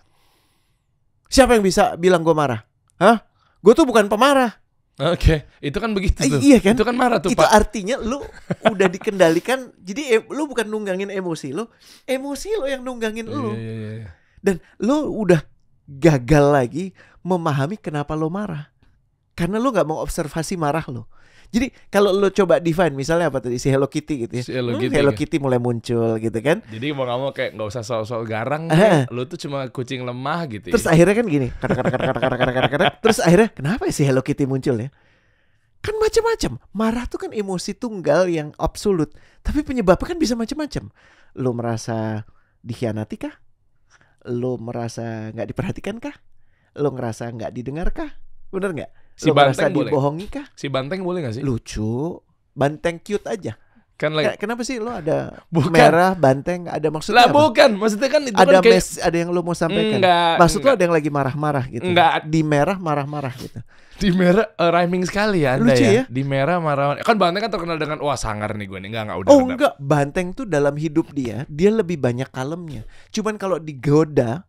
[1.26, 2.62] Siapa yang bisa bilang gue marah?
[3.00, 3.18] Hah?
[3.58, 4.52] Gue tuh bukan pemarah
[4.94, 6.38] Oke, itu kan begitu Eh, tuh.
[6.38, 6.78] iya kan?
[6.78, 7.50] Itu kan marah tuh, itu Pak.
[7.50, 8.22] artinya lo
[8.64, 13.90] udah dikendalikan jadi lo bukan nunggangin emosi lo emosi lo yang nunggangin lo Iya, iya,
[14.00, 14.08] iya.
[14.38, 15.42] Dan lo udah
[15.84, 16.84] gagal lagi
[17.20, 18.70] memahami kenapa lo marah.
[19.32, 21.10] Karena lo nggak mau observasi marah lo.
[21.50, 24.44] Jadi kalau lo coba define misalnya apa tadi si Hello Kitty gitu ya.
[24.44, 25.18] Si Hello, hmm, Kitty, Hello ya.
[25.18, 26.62] Kitty mulai muncul gitu kan.
[26.68, 29.08] Jadi mau kamu kayak nggak usah soal-soal garang kan.
[29.12, 30.70] Lo tuh cuma kucing lemah gitu.
[30.70, 30.78] Ya.
[30.78, 34.02] Terus akhirnya kan gini, kata kata kata kata kata kata kata terus akhirnya kenapa si
[34.06, 34.88] Hello Kitty muncul ya?
[35.84, 36.52] Kan macam-macam.
[36.72, 39.12] Marah tuh kan emosi tunggal yang absolut.
[39.44, 40.88] Tapi penyebabnya kan bisa macam-macam.
[41.36, 42.24] Lo merasa
[42.64, 43.36] dikhianati kah?
[44.24, 46.16] Lo merasa nggak diperhatikan kah?
[46.80, 48.16] Lo ngerasa nggak didengar kah?
[48.48, 48.90] Bener nggak?
[49.14, 49.88] Si Lo banteng boleh.
[49.88, 50.46] dibohongi kah?
[50.52, 51.42] Si banteng boleh gak sih?
[51.42, 52.18] Lucu.
[52.52, 53.54] Banteng cute aja.
[53.94, 55.70] Kan lagi Ken- Kenapa sih lo ada Bukan.
[55.70, 57.38] merah banteng ada maksudnya lah apa?
[57.40, 60.02] bukan, maksudnya kan itu Ada kan kayak mes, ada yang lo mau sampaikan?
[60.02, 60.74] Enggak, Maksud lo enggak.
[60.74, 61.84] ada yang lagi marah-marah gitu?
[61.84, 62.10] Enggak.
[62.26, 63.60] Di merah marah-marah gitu.
[63.94, 65.92] di merah eh, rhyming sekali ya Lucu ya.
[65.92, 66.04] ya?
[66.04, 66.98] Di merah marah.
[66.98, 68.88] Kan banteng kan terkenal dengan wah sangar nih gue nih.
[68.90, 69.30] Enggak enggak udah.
[69.30, 69.46] Oh udah.
[69.48, 72.82] enggak, banteng tuh dalam hidup dia, dia lebih banyak kalemnya.
[73.08, 74.42] Cuman kalau digoda,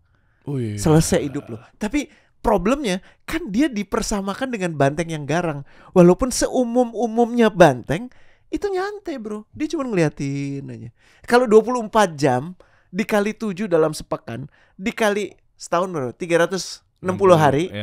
[0.43, 0.73] Oh, iya.
[0.75, 1.57] selesai hidup lo.
[1.75, 2.09] Tapi
[2.45, 5.65] problemnya kan dia dipersamakan dengan banteng yang garang.
[5.97, 8.13] Walaupun seumum-umumnya banteng,
[8.53, 9.49] itu nyantai bro.
[9.49, 10.89] Dia cuma ngeliatin aja.
[11.25, 12.53] Kalau 24 jam
[12.93, 14.45] dikali 7 dalam sepekan,
[14.77, 17.73] dikali setahun bro, 360 hari,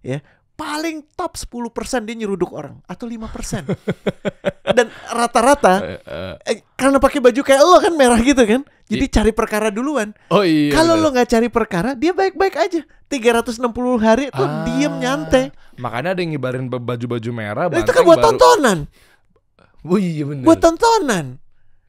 [0.00, 0.18] Ya.
[0.60, 1.72] Paling top 10%
[2.04, 3.64] dia nyeruduk orang atau 5%.
[4.76, 6.34] Dan rata-rata Eh, eh.
[6.44, 8.60] eh, karena pakai baju kayak lo kan merah gitu kan.
[8.84, 10.12] Jadi cari perkara duluan.
[10.28, 10.68] Oh iya.
[10.70, 12.82] Kalau lo nggak cari perkara, dia baik-baik aja.
[13.08, 13.64] 360
[13.98, 15.50] hari tuh Ah, diem nyantai.
[15.74, 17.66] Makanya ada yang ngibarin baju-baju merah.
[17.66, 18.78] Nah, itu kan buat baru- tontonan,
[19.80, 20.44] Oh iya bener.
[20.44, 21.40] buat tontonan.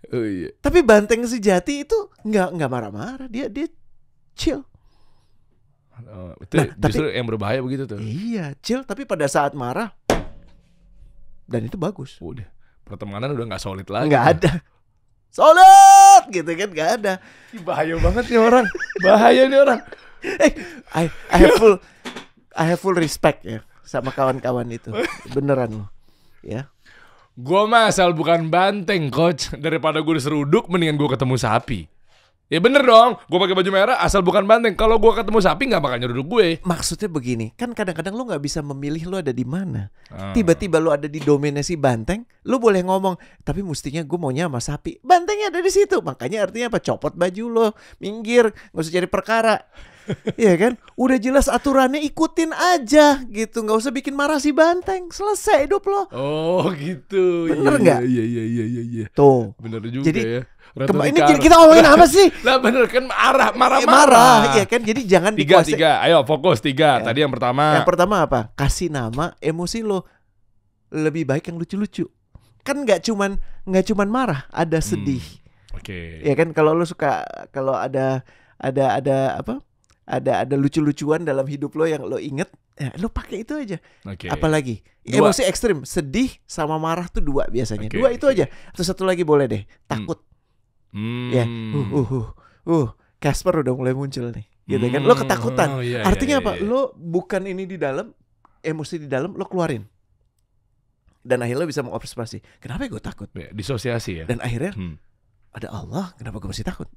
[0.10, 0.50] Oh iya.
[0.58, 3.68] Tapi banteng sejati itu nggak nggak marah-marah, dia dia
[4.34, 4.64] chill.
[6.08, 8.00] Oh, itu Nah, tapi- justru yang berbahaya begitu tuh.
[8.00, 8.82] Iya, chill.
[8.82, 9.94] Tapi pada saat marah,
[11.46, 12.16] dan itu bagus.
[12.18, 12.48] Udah.
[12.82, 14.08] Pertemanan udah nggak solid lagi.
[14.08, 14.52] Nggak ada.
[15.32, 17.14] Solid gitu kan nggak ada.
[17.64, 18.66] Bahaya banget nih orang.
[19.00, 19.82] Bahaya nih orang.
[20.22, 20.54] Eh,
[20.94, 21.76] I, I have full
[22.54, 24.94] I have full respect ya sama kawan-kawan itu.
[25.34, 25.90] Beneran loh.
[26.46, 26.70] Ya.
[27.34, 29.50] Gue mah asal bukan banteng, coach.
[29.58, 31.90] Daripada gue diseruduk, mendingan gue ketemu sapi.
[32.52, 34.76] Ya bener dong, gue pakai baju merah asal bukan banteng.
[34.76, 36.48] Kalau gue ketemu sapi nggak bakal nyeruduk gue.
[36.68, 39.88] Maksudnya begini, kan kadang-kadang lu nggak bisa memilih lu ada di mana.
[40.12, 40.36] Ah.
[40.36, 43.16] Tiba-tiba lu ada di domainnya si banteng, lu boleh ngomong,
[43.48, 45.00] tapi mestinya gue maunya sama sapi.
[45.00, 46.84] Bantengnya ada di situ, makanya artinya apa?
[46.84, 47.68] Copot baju lo,
[48.04, 49.56] minggir, nggak usah cari perkara.
[50.36, 50.74] Iya kan?
[50.98, 55.08] Udah jelas aturannya ikutin aja gitu, nggak usah bikin marah si banteng.
[55.14, 56.10] Selesai hidup lo.
[56.12, 57.48] Oh gitu.
[57.48, 58.00] Bener Iya, nggak?
[58.10, 58.82] Iya iya iya iya.
[58.82, 59.06] iya.
[59.14, 59.54] Tuh.
[59.62, 60.42] Bener juga Jadi, ya.
[60.72, 62.28] Kema- ini Retorika- kita ngomongin apa sih?
[62.42, 64.80] Lah bener kan marah marah Eh, marah, ya kan?
[64.80, 65.92] Jadi jangan Tiga dikuasai- tiga.
[66.00, 66.98] Ayo fokus tiga.
[66.98, 67.06] Ya.
[67.06, 67.76] Tadi yang pertama.
[67.76, 68.40] Yang pertama apa?
[68.54, 70.08] Kasih nama emosi lo.
[70.90, 72.08] Lebih baik yang lucu-lucu.
[72.62, 75.24] Kan nggak cuman nggak cuman marah, ada sedih.
[75.72, 76.20] Oke.
[76.22, 78.24] Ya kan kalau lo suka kalau ada
[78.56, 79.60] ada ada apa?
[80.04, 83.76] Ada ada lucu-lucuan dalam hidup lo yang lo inget, ya lo pakai itu aja.
[84.04, 84.28] Oke.
[84.28, 85.24] Apalagi Dua.
[85.26, 87.88] emosi ekstrim, sedih sama marah tuh dua biasanya.
[87.88, 88.46] Oke, dua itu aja.
[88.68, 90.16] Atau satu lagi boleh deh, takut.
[90.16, 90.31] Hmm.
[91.32, 91.46] Ya.
[91.46, 92.28] Uh uh uh.
[92.62, 94.46] Uh, Casper udah mulai muncul nih.
[94.66, 95.02] Gitu kan.
[95.02, 95.22] Lo Hmm.
[95.24, 95.68] ketakutan.
[95.72, 96.52] Oh, iya, iya, Artinya iya, apa?
[96.56, 96.64] iya.
[96.64, 98.12] Lo bukan ini di dalam,
[98.60, 99.86] emosi di dalam, lo keluarin.
[101.22, 102.42] Dan akhirnya lo bisa mengobservasi.
[102.58, 103.30] Kenapa gue takut?
[103.34, 104.26] Ya, disosiasi ya.
[104.26, 104.98] Dan akhirnya Hmm.
[105.52, 106.90] ada Allah, kenapa gue masih takut?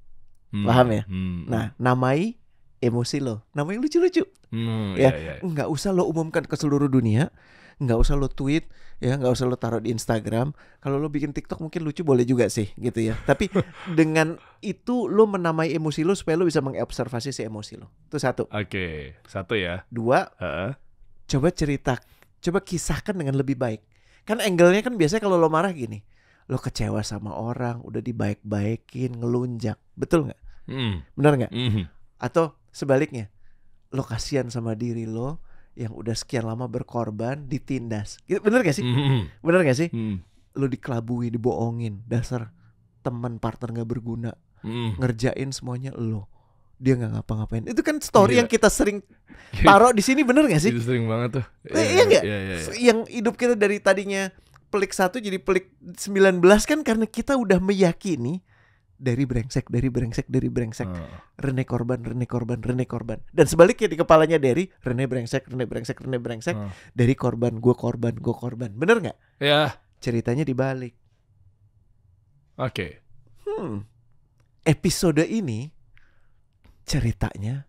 [0.49, 0.65] Hmm.
[0.65, 1.03] Paham ya?
[1.05, 1.45] Hmm.
[1.45, 2.41] Nah, namai
[2.81, 3.45] emosi lo.
[3.53, 4.25] Namai lucu-lucu.
[4.49, 5.11] Hmm, ya.
[5.13, 5.33] iya, iya.
[5.43, 7.29] Nggak usah lo umumkan ke seluruh dunia.
[7.83, 8.71] Nggak usah lo tweet.
[9.03, 10.55] Ya, nggak usah lo taruh di Instagram.
[10.79, 13.19] Kalau lo bikin TikTok mungkin lucu boleh juga sih, gitu ya.
[13.27, 13.51] Tapi
[13.99, 17.91] dengan itu lo menamai emosi lo supaya lo bisa mengobservasi si emosi lo.
[18.09, 18.47] Itu satu.
[18.49, 19.85] Oke, satu ya.
[19.91, 20.73] Dua, Heeh.
[21.29, 21.99] coba cerita,
[22.41, 23.83] coba kisahkan dengan lebih baik.
[24.25, 26.01] Kan angle-nya kan biasanya kalau lo marah gini,
[26.49, 30.41] lo kecewa sama orang, udah dibaik-baikin, ngelunjak, betul nggak?
[30.65, 31.05] Hmm.
[31.13, 31.53] Benar nggak?
[31.53, 31.85] Mhm.
[32.17, 33.29] Atau sebaliknya,
[33.93, 38.85] lo kasihan sama diri lo yang udah sekian lama berkorban, ditindas, gitu, bener gak sih?
[38.87, 39.43] Mhm.
[39.43, 39.89] Bener gak sih?
[39.91, 40.23] Hmm.
[40.55, 42.55] Lo dikelabui, dibohongin, dasar
[43.03, 44.33] teman partner nggak berguna,
[44.65, 44.97] Hmm.
[44.97, 46.31] ngerjain semuanya lo,
[46.81, 47.67] dia nggak ngapa-ngapain.
[47.69, 48.41] Itu kan story Gila.
[48.41, 49.03] yang kita sering
[49.61, 50.71] taruh di sini, bener gak sih?
[50.73, 51.45] Itu sering banget tuh.
[51.69, 52.23] Iya nggak?
[52.25, 52.75] Iya, iya, iya.
[52.81, 54.31] yang hidup kita dari tadinya
[54.73, 58.43] pelik satu jadi pelik 19 kan karena kita udah meyakini
[58.95, 60.87] dari brengsek, dari brengsek, dari brengsek.
[60.89, 61.11] Heeh.
[61.41, 63.19] Rene korban, Rene korban, Rene korban.
[63.31, 66.57] Dan sebaliknya di kepalanya dari Rene brengsek, Rene brengsek, Rene brengsek.
[66.57, 66.71] Heeh.
[66.95, 68.71] Dari korban, gue korban, gue korban.
[68.73, 69.19] Bener nggak?
[69.43, 70.95] Ya, Ceritanya dibalik.
[72.55, 73.01] oke.
[73.45, 73.85] Hmm.
[74.65, 75.69] Episode ini
[76.85, 77.65] ceritanya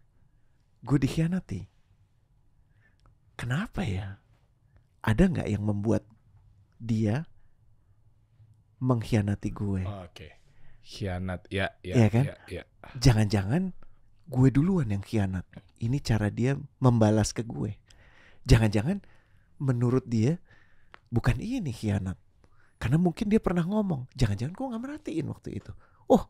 [0.83, 1.67] gue dikhianati.
[3.35, 4.19] Kenapa ya?
[5.03, 6.07] Ada nggak yang membuat
[6.79, 7.27] dia
[8.79, 9.83] mengkhianati gue?
[9.83, 10.29] Oke.
[10.85, 11.49] Khianat.
[11.49, 11.93] Ya, ya.
[11.97, 12.23] Iya kan?
[12.29, 12.63] Ya, ya.
[13.01, 13.73] Jangan-jangan
[14.29, 15.45] gue duluan yang khianat.
[15.81, 17.73] Ini cara dia membalas ke gue.
[18.45, 19.01] Jangan-jangan
[19.57, 20.37] menurut dia
[21.09, 22.21] bukan ini khianat.
[22.77, 25.71] Karena mungkin dia pernah ngomong, jangan-jangan gue nggak merhatiin waktu itu.
[26.05, 26.29] Oh,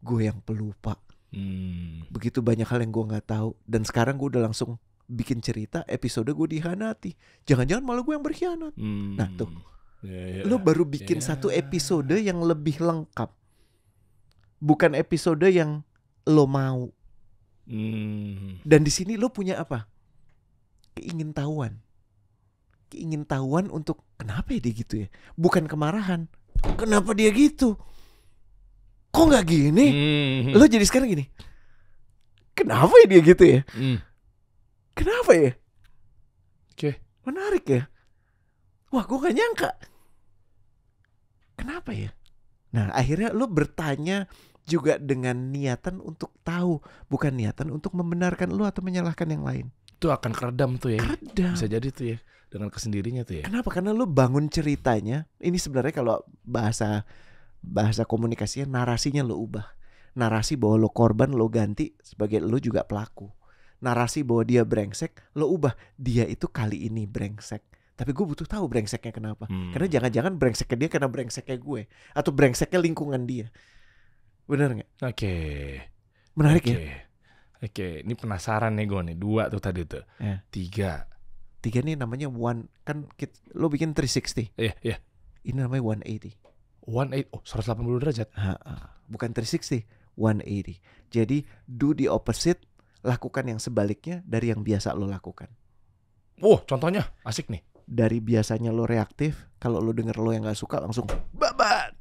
[0.00, 0.96] gue yang pelupa.
[1.32, 2.06] Hmm.
[2.08, 3.52] Begitu banyak hal yang gue nggak tahu.
[3.68, 7.12] Dan sekarang gue udah langsung bikin cerita episode gue dikhianati.
[7.44, 8.72] Jangan-jangan malah gue yang berkhianat.
[8.78, 9.20] Hmm.
[9.20, 9.52] Nah, tuh.
[10.00, 10.42] Ya, ya.
[10.48, 11.34] Lo baru bikin Ya.
[11.34, 13.41] satu episode yang lebih lengkap.
[14.62, 15.82] Bukan episode yang
[16.30, 16.86] lo mau.
[17.66, 18.62] Hmm.
[18.62, 19.90] Dan di sini lo punya apa?
[20.94, 21.82] Keingintahuan.
[22.94, 25.08] Keingintahuan untuk kenapa ya dia gitu ya?
[25.34, 26.30] Bukan kemarahan.
[26.78, 27.74] Kenapa dia gitu?
[29.10, 29.86] Kok nggak gini?
[29.90, 30.54] Hmm.
[30.54, 31.26] Lo jadi sekarang gini.
[32.54, 33.60] Kenapa ya dia gitu ya?
[33.74, 33.98] Hmm.
[34.94, 35.50] Kenapa ya?
[36.70, 37.02] Oke.
[37.26, 37.82] Menarik ya.
[38.92, 39.70] Wah, gue gak nyangka.
[41.56, 42.12] Kenapa ya?
[42.76, 44.28] Nah, akhirnya lo bertanya
[44.66, 46.78] juga dengan niatan untuk tahu,
[47.10, 49.66] bukan niatan untuk membenarkan lo atau menyalahkan yang lain.
[49.98, 51.02] Itu akan keredam tuh ya.
[51.02, 51.54] Ada.
[51.54, 52.18] Bisa jadi tuh ya.
[52.52, 53.44] Dengan kesendirinya tuh ya.
[53.48, 53.72] Kenapa?
[53.72, 55.24] Karena lo bangun ceritanya.
[55.40, 57.06] Ini sebenarnya kalau bahasa
[57.62, 59.66] bahasa komunikasinya narasinya lo ubah.
[60.12, 63.30] Narasi bahwa lo korban lo ganti sebagai lo juga pelaku.
[63.82, 65.72] Narasi bahwa dia brengsek lo ubah.
[65.96, 67.64] Dia itu kali ini brengsek.
[67.96, 69.46] Tapi gue butuh tahu brengseknya kenapa.
[69.46, 69.70] Hmm.
[69.70, 73.48] Karena jangan-jangan brengseknya dia karena brengseknya gue atau brengseknya lingkungan dia.
[74.46, 74.90] Bener nggak?
[75.06, 75.34] Oke.
[76.34, 76.74] Menarik Oke.
[76.74, 76.98] ya.
[77.62, 79.16] Oke, ini penasaran nih gue nih.
[79.16, 80.02] Dua tuh tadi tuh.
[80.18, 80.42] Ya.
[80.50, 81.06] Tiga.
[81.62, 84.50] Tiga nih namanya one kan kit, lo bikin 360.
[84.58, 84.96] Iya, iya.
[85.46, 86.34] Ini namanya 180.
[86.90, 87.30] One eight.
[87.30, 88.28] Oh, 180 derajat.
[88.34, 88.74] Ha, ha.
[89.06, 89.86] Bukan 360,
[90.18, 90.82] 180.
[91.14, 92.66] Jadi do the opposite,
[93.06, 95.46] lakukan yang sebaliknya dari yang biasa lo lakukan.
[96.42, 97.62] Oh, contohnya asik nih.
[97.82, 101.04] dari biasanya lo reaktif, kalau lo denger lo yang nggak suka langsung
[101.34, 101.92] babat,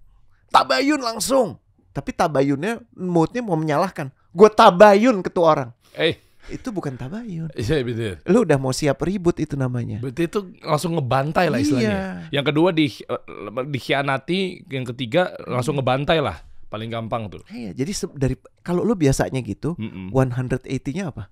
[0.54, 1.58] tabayun langsung.
[1.92, 4.10] Tapi tabayunnya moodnya mau menyalahkan.
[4.30, 5.70] Gue tabayun ke tuh orang.
[5.94, 6.16] Eh,
[6.48, 7.52] Itu bukan tabayun.
[7.54, 8.18] iya betul.
[8.26, 10.00] Lo udah mau siap ribut itu namanya.
[10.00, 11.92] Berarti itu langsung ngebantai lah istilahnya.
[11.92, 12.04] Iya.
[12.34, 13.22] Yang kedua di eh,
[13.68, 16.40] dikhianati, yang ketiga langsung ngebantai lah.
[16.66, 17.44] Paling gampang tuh.
[17.48, 20.08] Iya, jadi dari kalau lo biasanya gitu, Mm-mm.
[20.10, 21.28] 180-nya apa?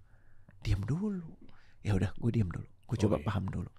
[0.60, 1.24] Diam dulu.
[1.80, 2.68] Ya udah, gue diam dulu.
[2.86, 3.24] Gue Oh, coba iya.
[3.24, 3.70] paham dulu.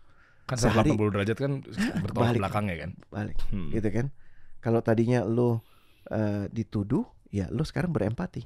[0.47, 1.53] Kan Sehari- 180 derajat kan
[2.01, 2.91] bertolak belakangnya kan.
[3.07, 3.69] Balik, Hmm.
[3.71, 4.07] gitu kan?
[4.59, 5.61] Kalau tadinya lo
[6.09, 8.43] eh, dituduh, ya lo sekarang berempati.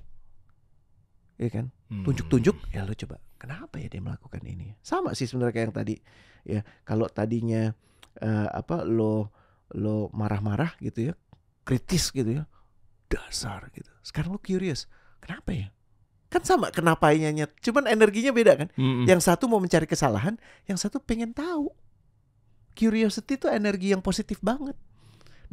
[1.39, 1.67] Iya kan?
[1.91, 2.03] Hmm.
[2.07, 3.23] Tunjuk-tunjuk, ya lo coba.
[3.39, 4.75] Kenapa ya dia melakukan ini?
[4.81, 5.95] Sama sih sebenarnya kayak yang tadi.
[6.45, 7.73] Ya, kalau tadinya
[8.21, 9.33] eh, apa lo
[9.75, 11.15] lo marah-marah gitu ya,
[11.67, 12.45] kritis gitu ya,
[13.11, 13.91] dasar gitu.
[14.05, 14.87] Sekarang lo curious,
[15.19, 15.69] kenapa ya?
[16.31, 17.31] Kan sama kenapanya
[17.63, 18.69] cuman energinya beda kan?
[18.75, 19.07] Mm-mm.
[19.07, 20.35] Yang satu mau mencari kesalahan,
[20.67, 21.71] yang satu pengen tahu.
[22.75, 24.75] Curiosity itu energi yang positif banget.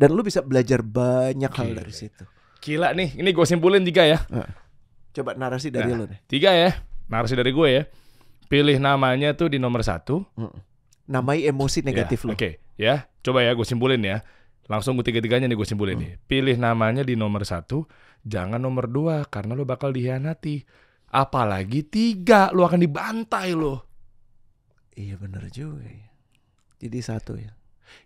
[0.01, 2.25] Dan lu bisa belajar banyak hal dari situ.
[2.57, 4.17] Gila nih, ini gue simpulin tiga ya.
[5.13, 5.97] Coba narasi dari Nah.
[5.97, 6.17] lu deh.
[6.25, 6.73] Tiga ya,
[7.05, 7.83] narasi dari gue ya.
[8.45, 10.25] Pilih namanya tuh di nomor satu.
[11.05, 12.31] Namai emosi negatif ya, lu.
[12.33, 13.05] Oke, ya.
[13.21, 14.25] Coba ya gue simpulin ya.
[14.65, 16.03] Langsung gue tiga-tiganya nih gue simpulin Hmm.
[16.03, 16.11] nih.
[16.25, 17.85] Pilih namanya di nomor satu,
[18.23, 20.63] jangan nomor dua karena lu bakal dihianati.
[21.07, 23.83] Apalagi tiga, lu akan dibantai lo.
[24.95, 26.07] Iya bener juga ya.
[26.79, 27.51] Jadi satu ya.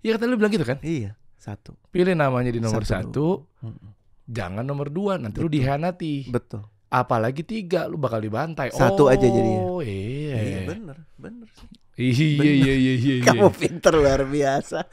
[0.02, 0.82] Iya kata lu bilang gitu kan?
[0.82, 1.14] Iya,
[1.46, 1.78] satu.
[1.94, 3.28] Pilih namanya di nomor Satu satu,
[3.62, 3.90] Mm-mm.
[4.26, 5.56] jangan nomor dua, nanti lu Betul.
[5.62, 6.16] dihianati.
[6.34, 6.62] Betul.
[6.90, 8.74] Apalagi tiga, lu bakal dibantai.
[8.74, 9.62] Satu oh, aja jadinya.
[9.86, 10.36] iya.
[10.36, 11.50] Iya bener, bener.
[11.96, 13.24] Iya, iya, iya, iya, iya.
[13.24, 14.84] Kamu pinter luar biasa.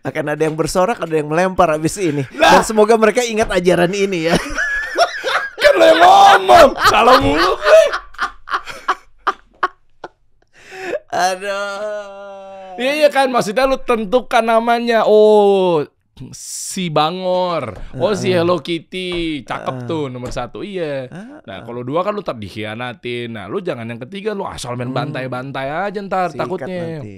[0.00, 2.24] Akan ada yang bersorak, ada yang melempar habis ini.
[2.32, 4.36] Dan semoga mereka ingat ajaran ini ya.
[5.62, 6.70] Kan lo yang ngomong.
[6.88, 7.52] Salah mulu.
[11.12, 12.51] Aduh.
[12.76, 15.04] Iya iya kan maksudnya lu tentukan namanya.
[15.04, 15.82] Oh
[16.30, 17.74] si Bangor.
[17.96, 19.42] Oh si Hello Kitty.
[19.42, 20.60] Cakep tuh nomor satu.
[20.62, 21.08] Iya.
[21.08, 23.32] Ah, Nah kalau dua kan lu tak dikhianatin.
[23.32, 27.00] Nah lu jangan yang ketiga lu asal main bantai-bantai aja ntar sikat takutnya.
[27.00, 27.16] nanti.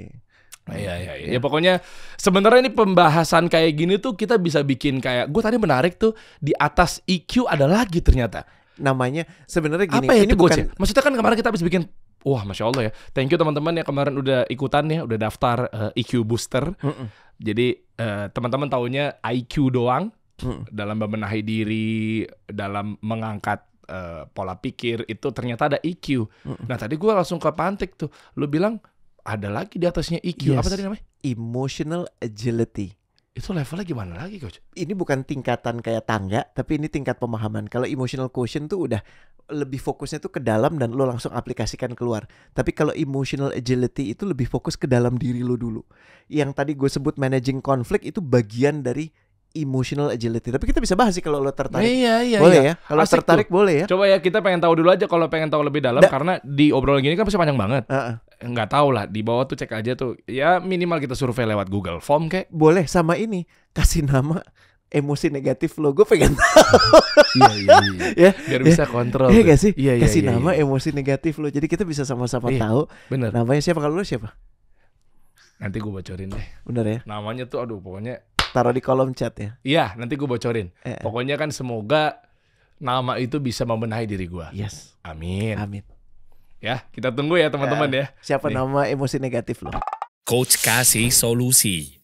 [0.64, 1.26] Nah, Iya iya iya.
[1.36, 1.84] Ya pokoknya
[2.16, 6.56] sebenarnya ini pembahasan kayak gini tuh kita bisa bikin kayak gue tadi menarik tuh di
[6.56, 8.48] atas EQ ada lagi ternyata.
[8.80, 10.06] Namanya sebenarnya gini.
[10.08, 10.66] Apa ya ini bukan ya?
[10.80, 11.84] Maksudnya kan kemarin kita habis bikin
[12.24, 12.92] Wah, masya Allah ya.
[13.12, 16.72] Thank you teman-teman yang kemarin udah ikutan ya, udah daftar eh, EQ Booster.
[16.80, 17.06] Mm-mm.
[17.36, 20.08] Jadi eh, teman-teman taunya IQ doang
[20.40, 20.64] Mm-mm.
[20.72, 26.24] dalam membenahi diri, dalam mengangkat eh, pola pikir itu ternyata ada EQ.
[26.24, 26.64] Mm-mm.
[26.64, 28.80] Nah tadi gue langsung ke Pantik tuh, lu bilang
[29.20, 30.56] ada lagi di atasnya EQ.
[30.56, 30.72] Apa Yes.
[30.72, 31.04] tadi namanya?
[31.24, 32.92] emotional agility.
[33.34, 34.62] Itu levelnya gimana lagi coach?
[34.78, 37.66] Ini bukan tingkatan kayak tangga, tapi ini tingkat pemahaman.
[37.66, 39.02] Kalau emotional quotient tuh udah
[39.50, 42.30] lebih fokusnya tuh ke dalam dan lo langsung aplikasikan keluar.
[42.54, 45.82] Tapi kalau emotional agility itu lebih fokus ke dalam diri lo dulu.
[46.30, 49.10] Yang tadi gue sebut managing conflict itu bagian dari
[49.54, 50.54] emotional agility.
[50.54, 51.86] Tapi kita bisa bahas sih kalau lo tertarik.
[51.86, 52.38] iya iya.
[52.38, 52.74] boleh iya.
[52.78, 52.86] ya?
[52.86, 53.86] Kalau tertarik boleh ya?
[53.90, 56.70] Coba ya kita pengen tahu dulu aja kalau pengen tahu lebih dalam Da- karena di
[56.70, 57.86] obrolan gini kan pasti panjang banget.
[57.90, 58.14] Heeh.
[58.40, 60.18] Nggak tahu lah di bawah tuh cek aja tuh.
[60.24, 62.48] Ya minimal kita survei lewat Google Form kayak.
[62.48, 64.42] Boleh sama ini kasih nama
[64.88, 65.90] emosi negatif lo.
[65.90, 66.34] Gue pengen
[67.38, 68.08] Iya iya iya.
[68.26, 68.30] ya.
[68.34, 68.66] Biar Ya.
[68.66, 69.28] bisa kontrol.
[69.28, 69.72] Iya gak sih?
[69.74, 70.02] Iya iya.
[70.06, 70.62] kasih iya, nama iya.
[70.62, 71.50] emosi negatif lo.
[71.50, 72.62] Jadi kita bisa sama-sama Iya.
[72.70, 72.80] tahu
[73.10, 73.30] Bener.
[73.34, 74.34] namanya siapa kalau lo siapa?
[75.58, 76.46] Nanti gue bocorin deh.
[76.62, 76.98] Bener ya?
[77.06, 78.22] Namanya tuh aduh pokoknya.
[78.50, 79.58] Taruh di kolom chat ya.
[79.62, 80.70] Iya nanti gue bocorin.
[80.82, 81.00] Eh, eh.
[81.02, 82.22] Pokoknya kan semoga
[82.78, 84.46] nama itu bisa membenahi diri gue.
[84.54, 84.94] Yes.
[85.02, 85.58] Amin.
[85.58, 85.82] Amin.
[86.64, 88.06] Ya, kita tunggu ya teman-teman ya, ya.
[88.24, 88.56] Siapa Nih.
[88.56, 89.68] nama emosi negatif lo?
[90.24, 92.00] Coach kasih solusi.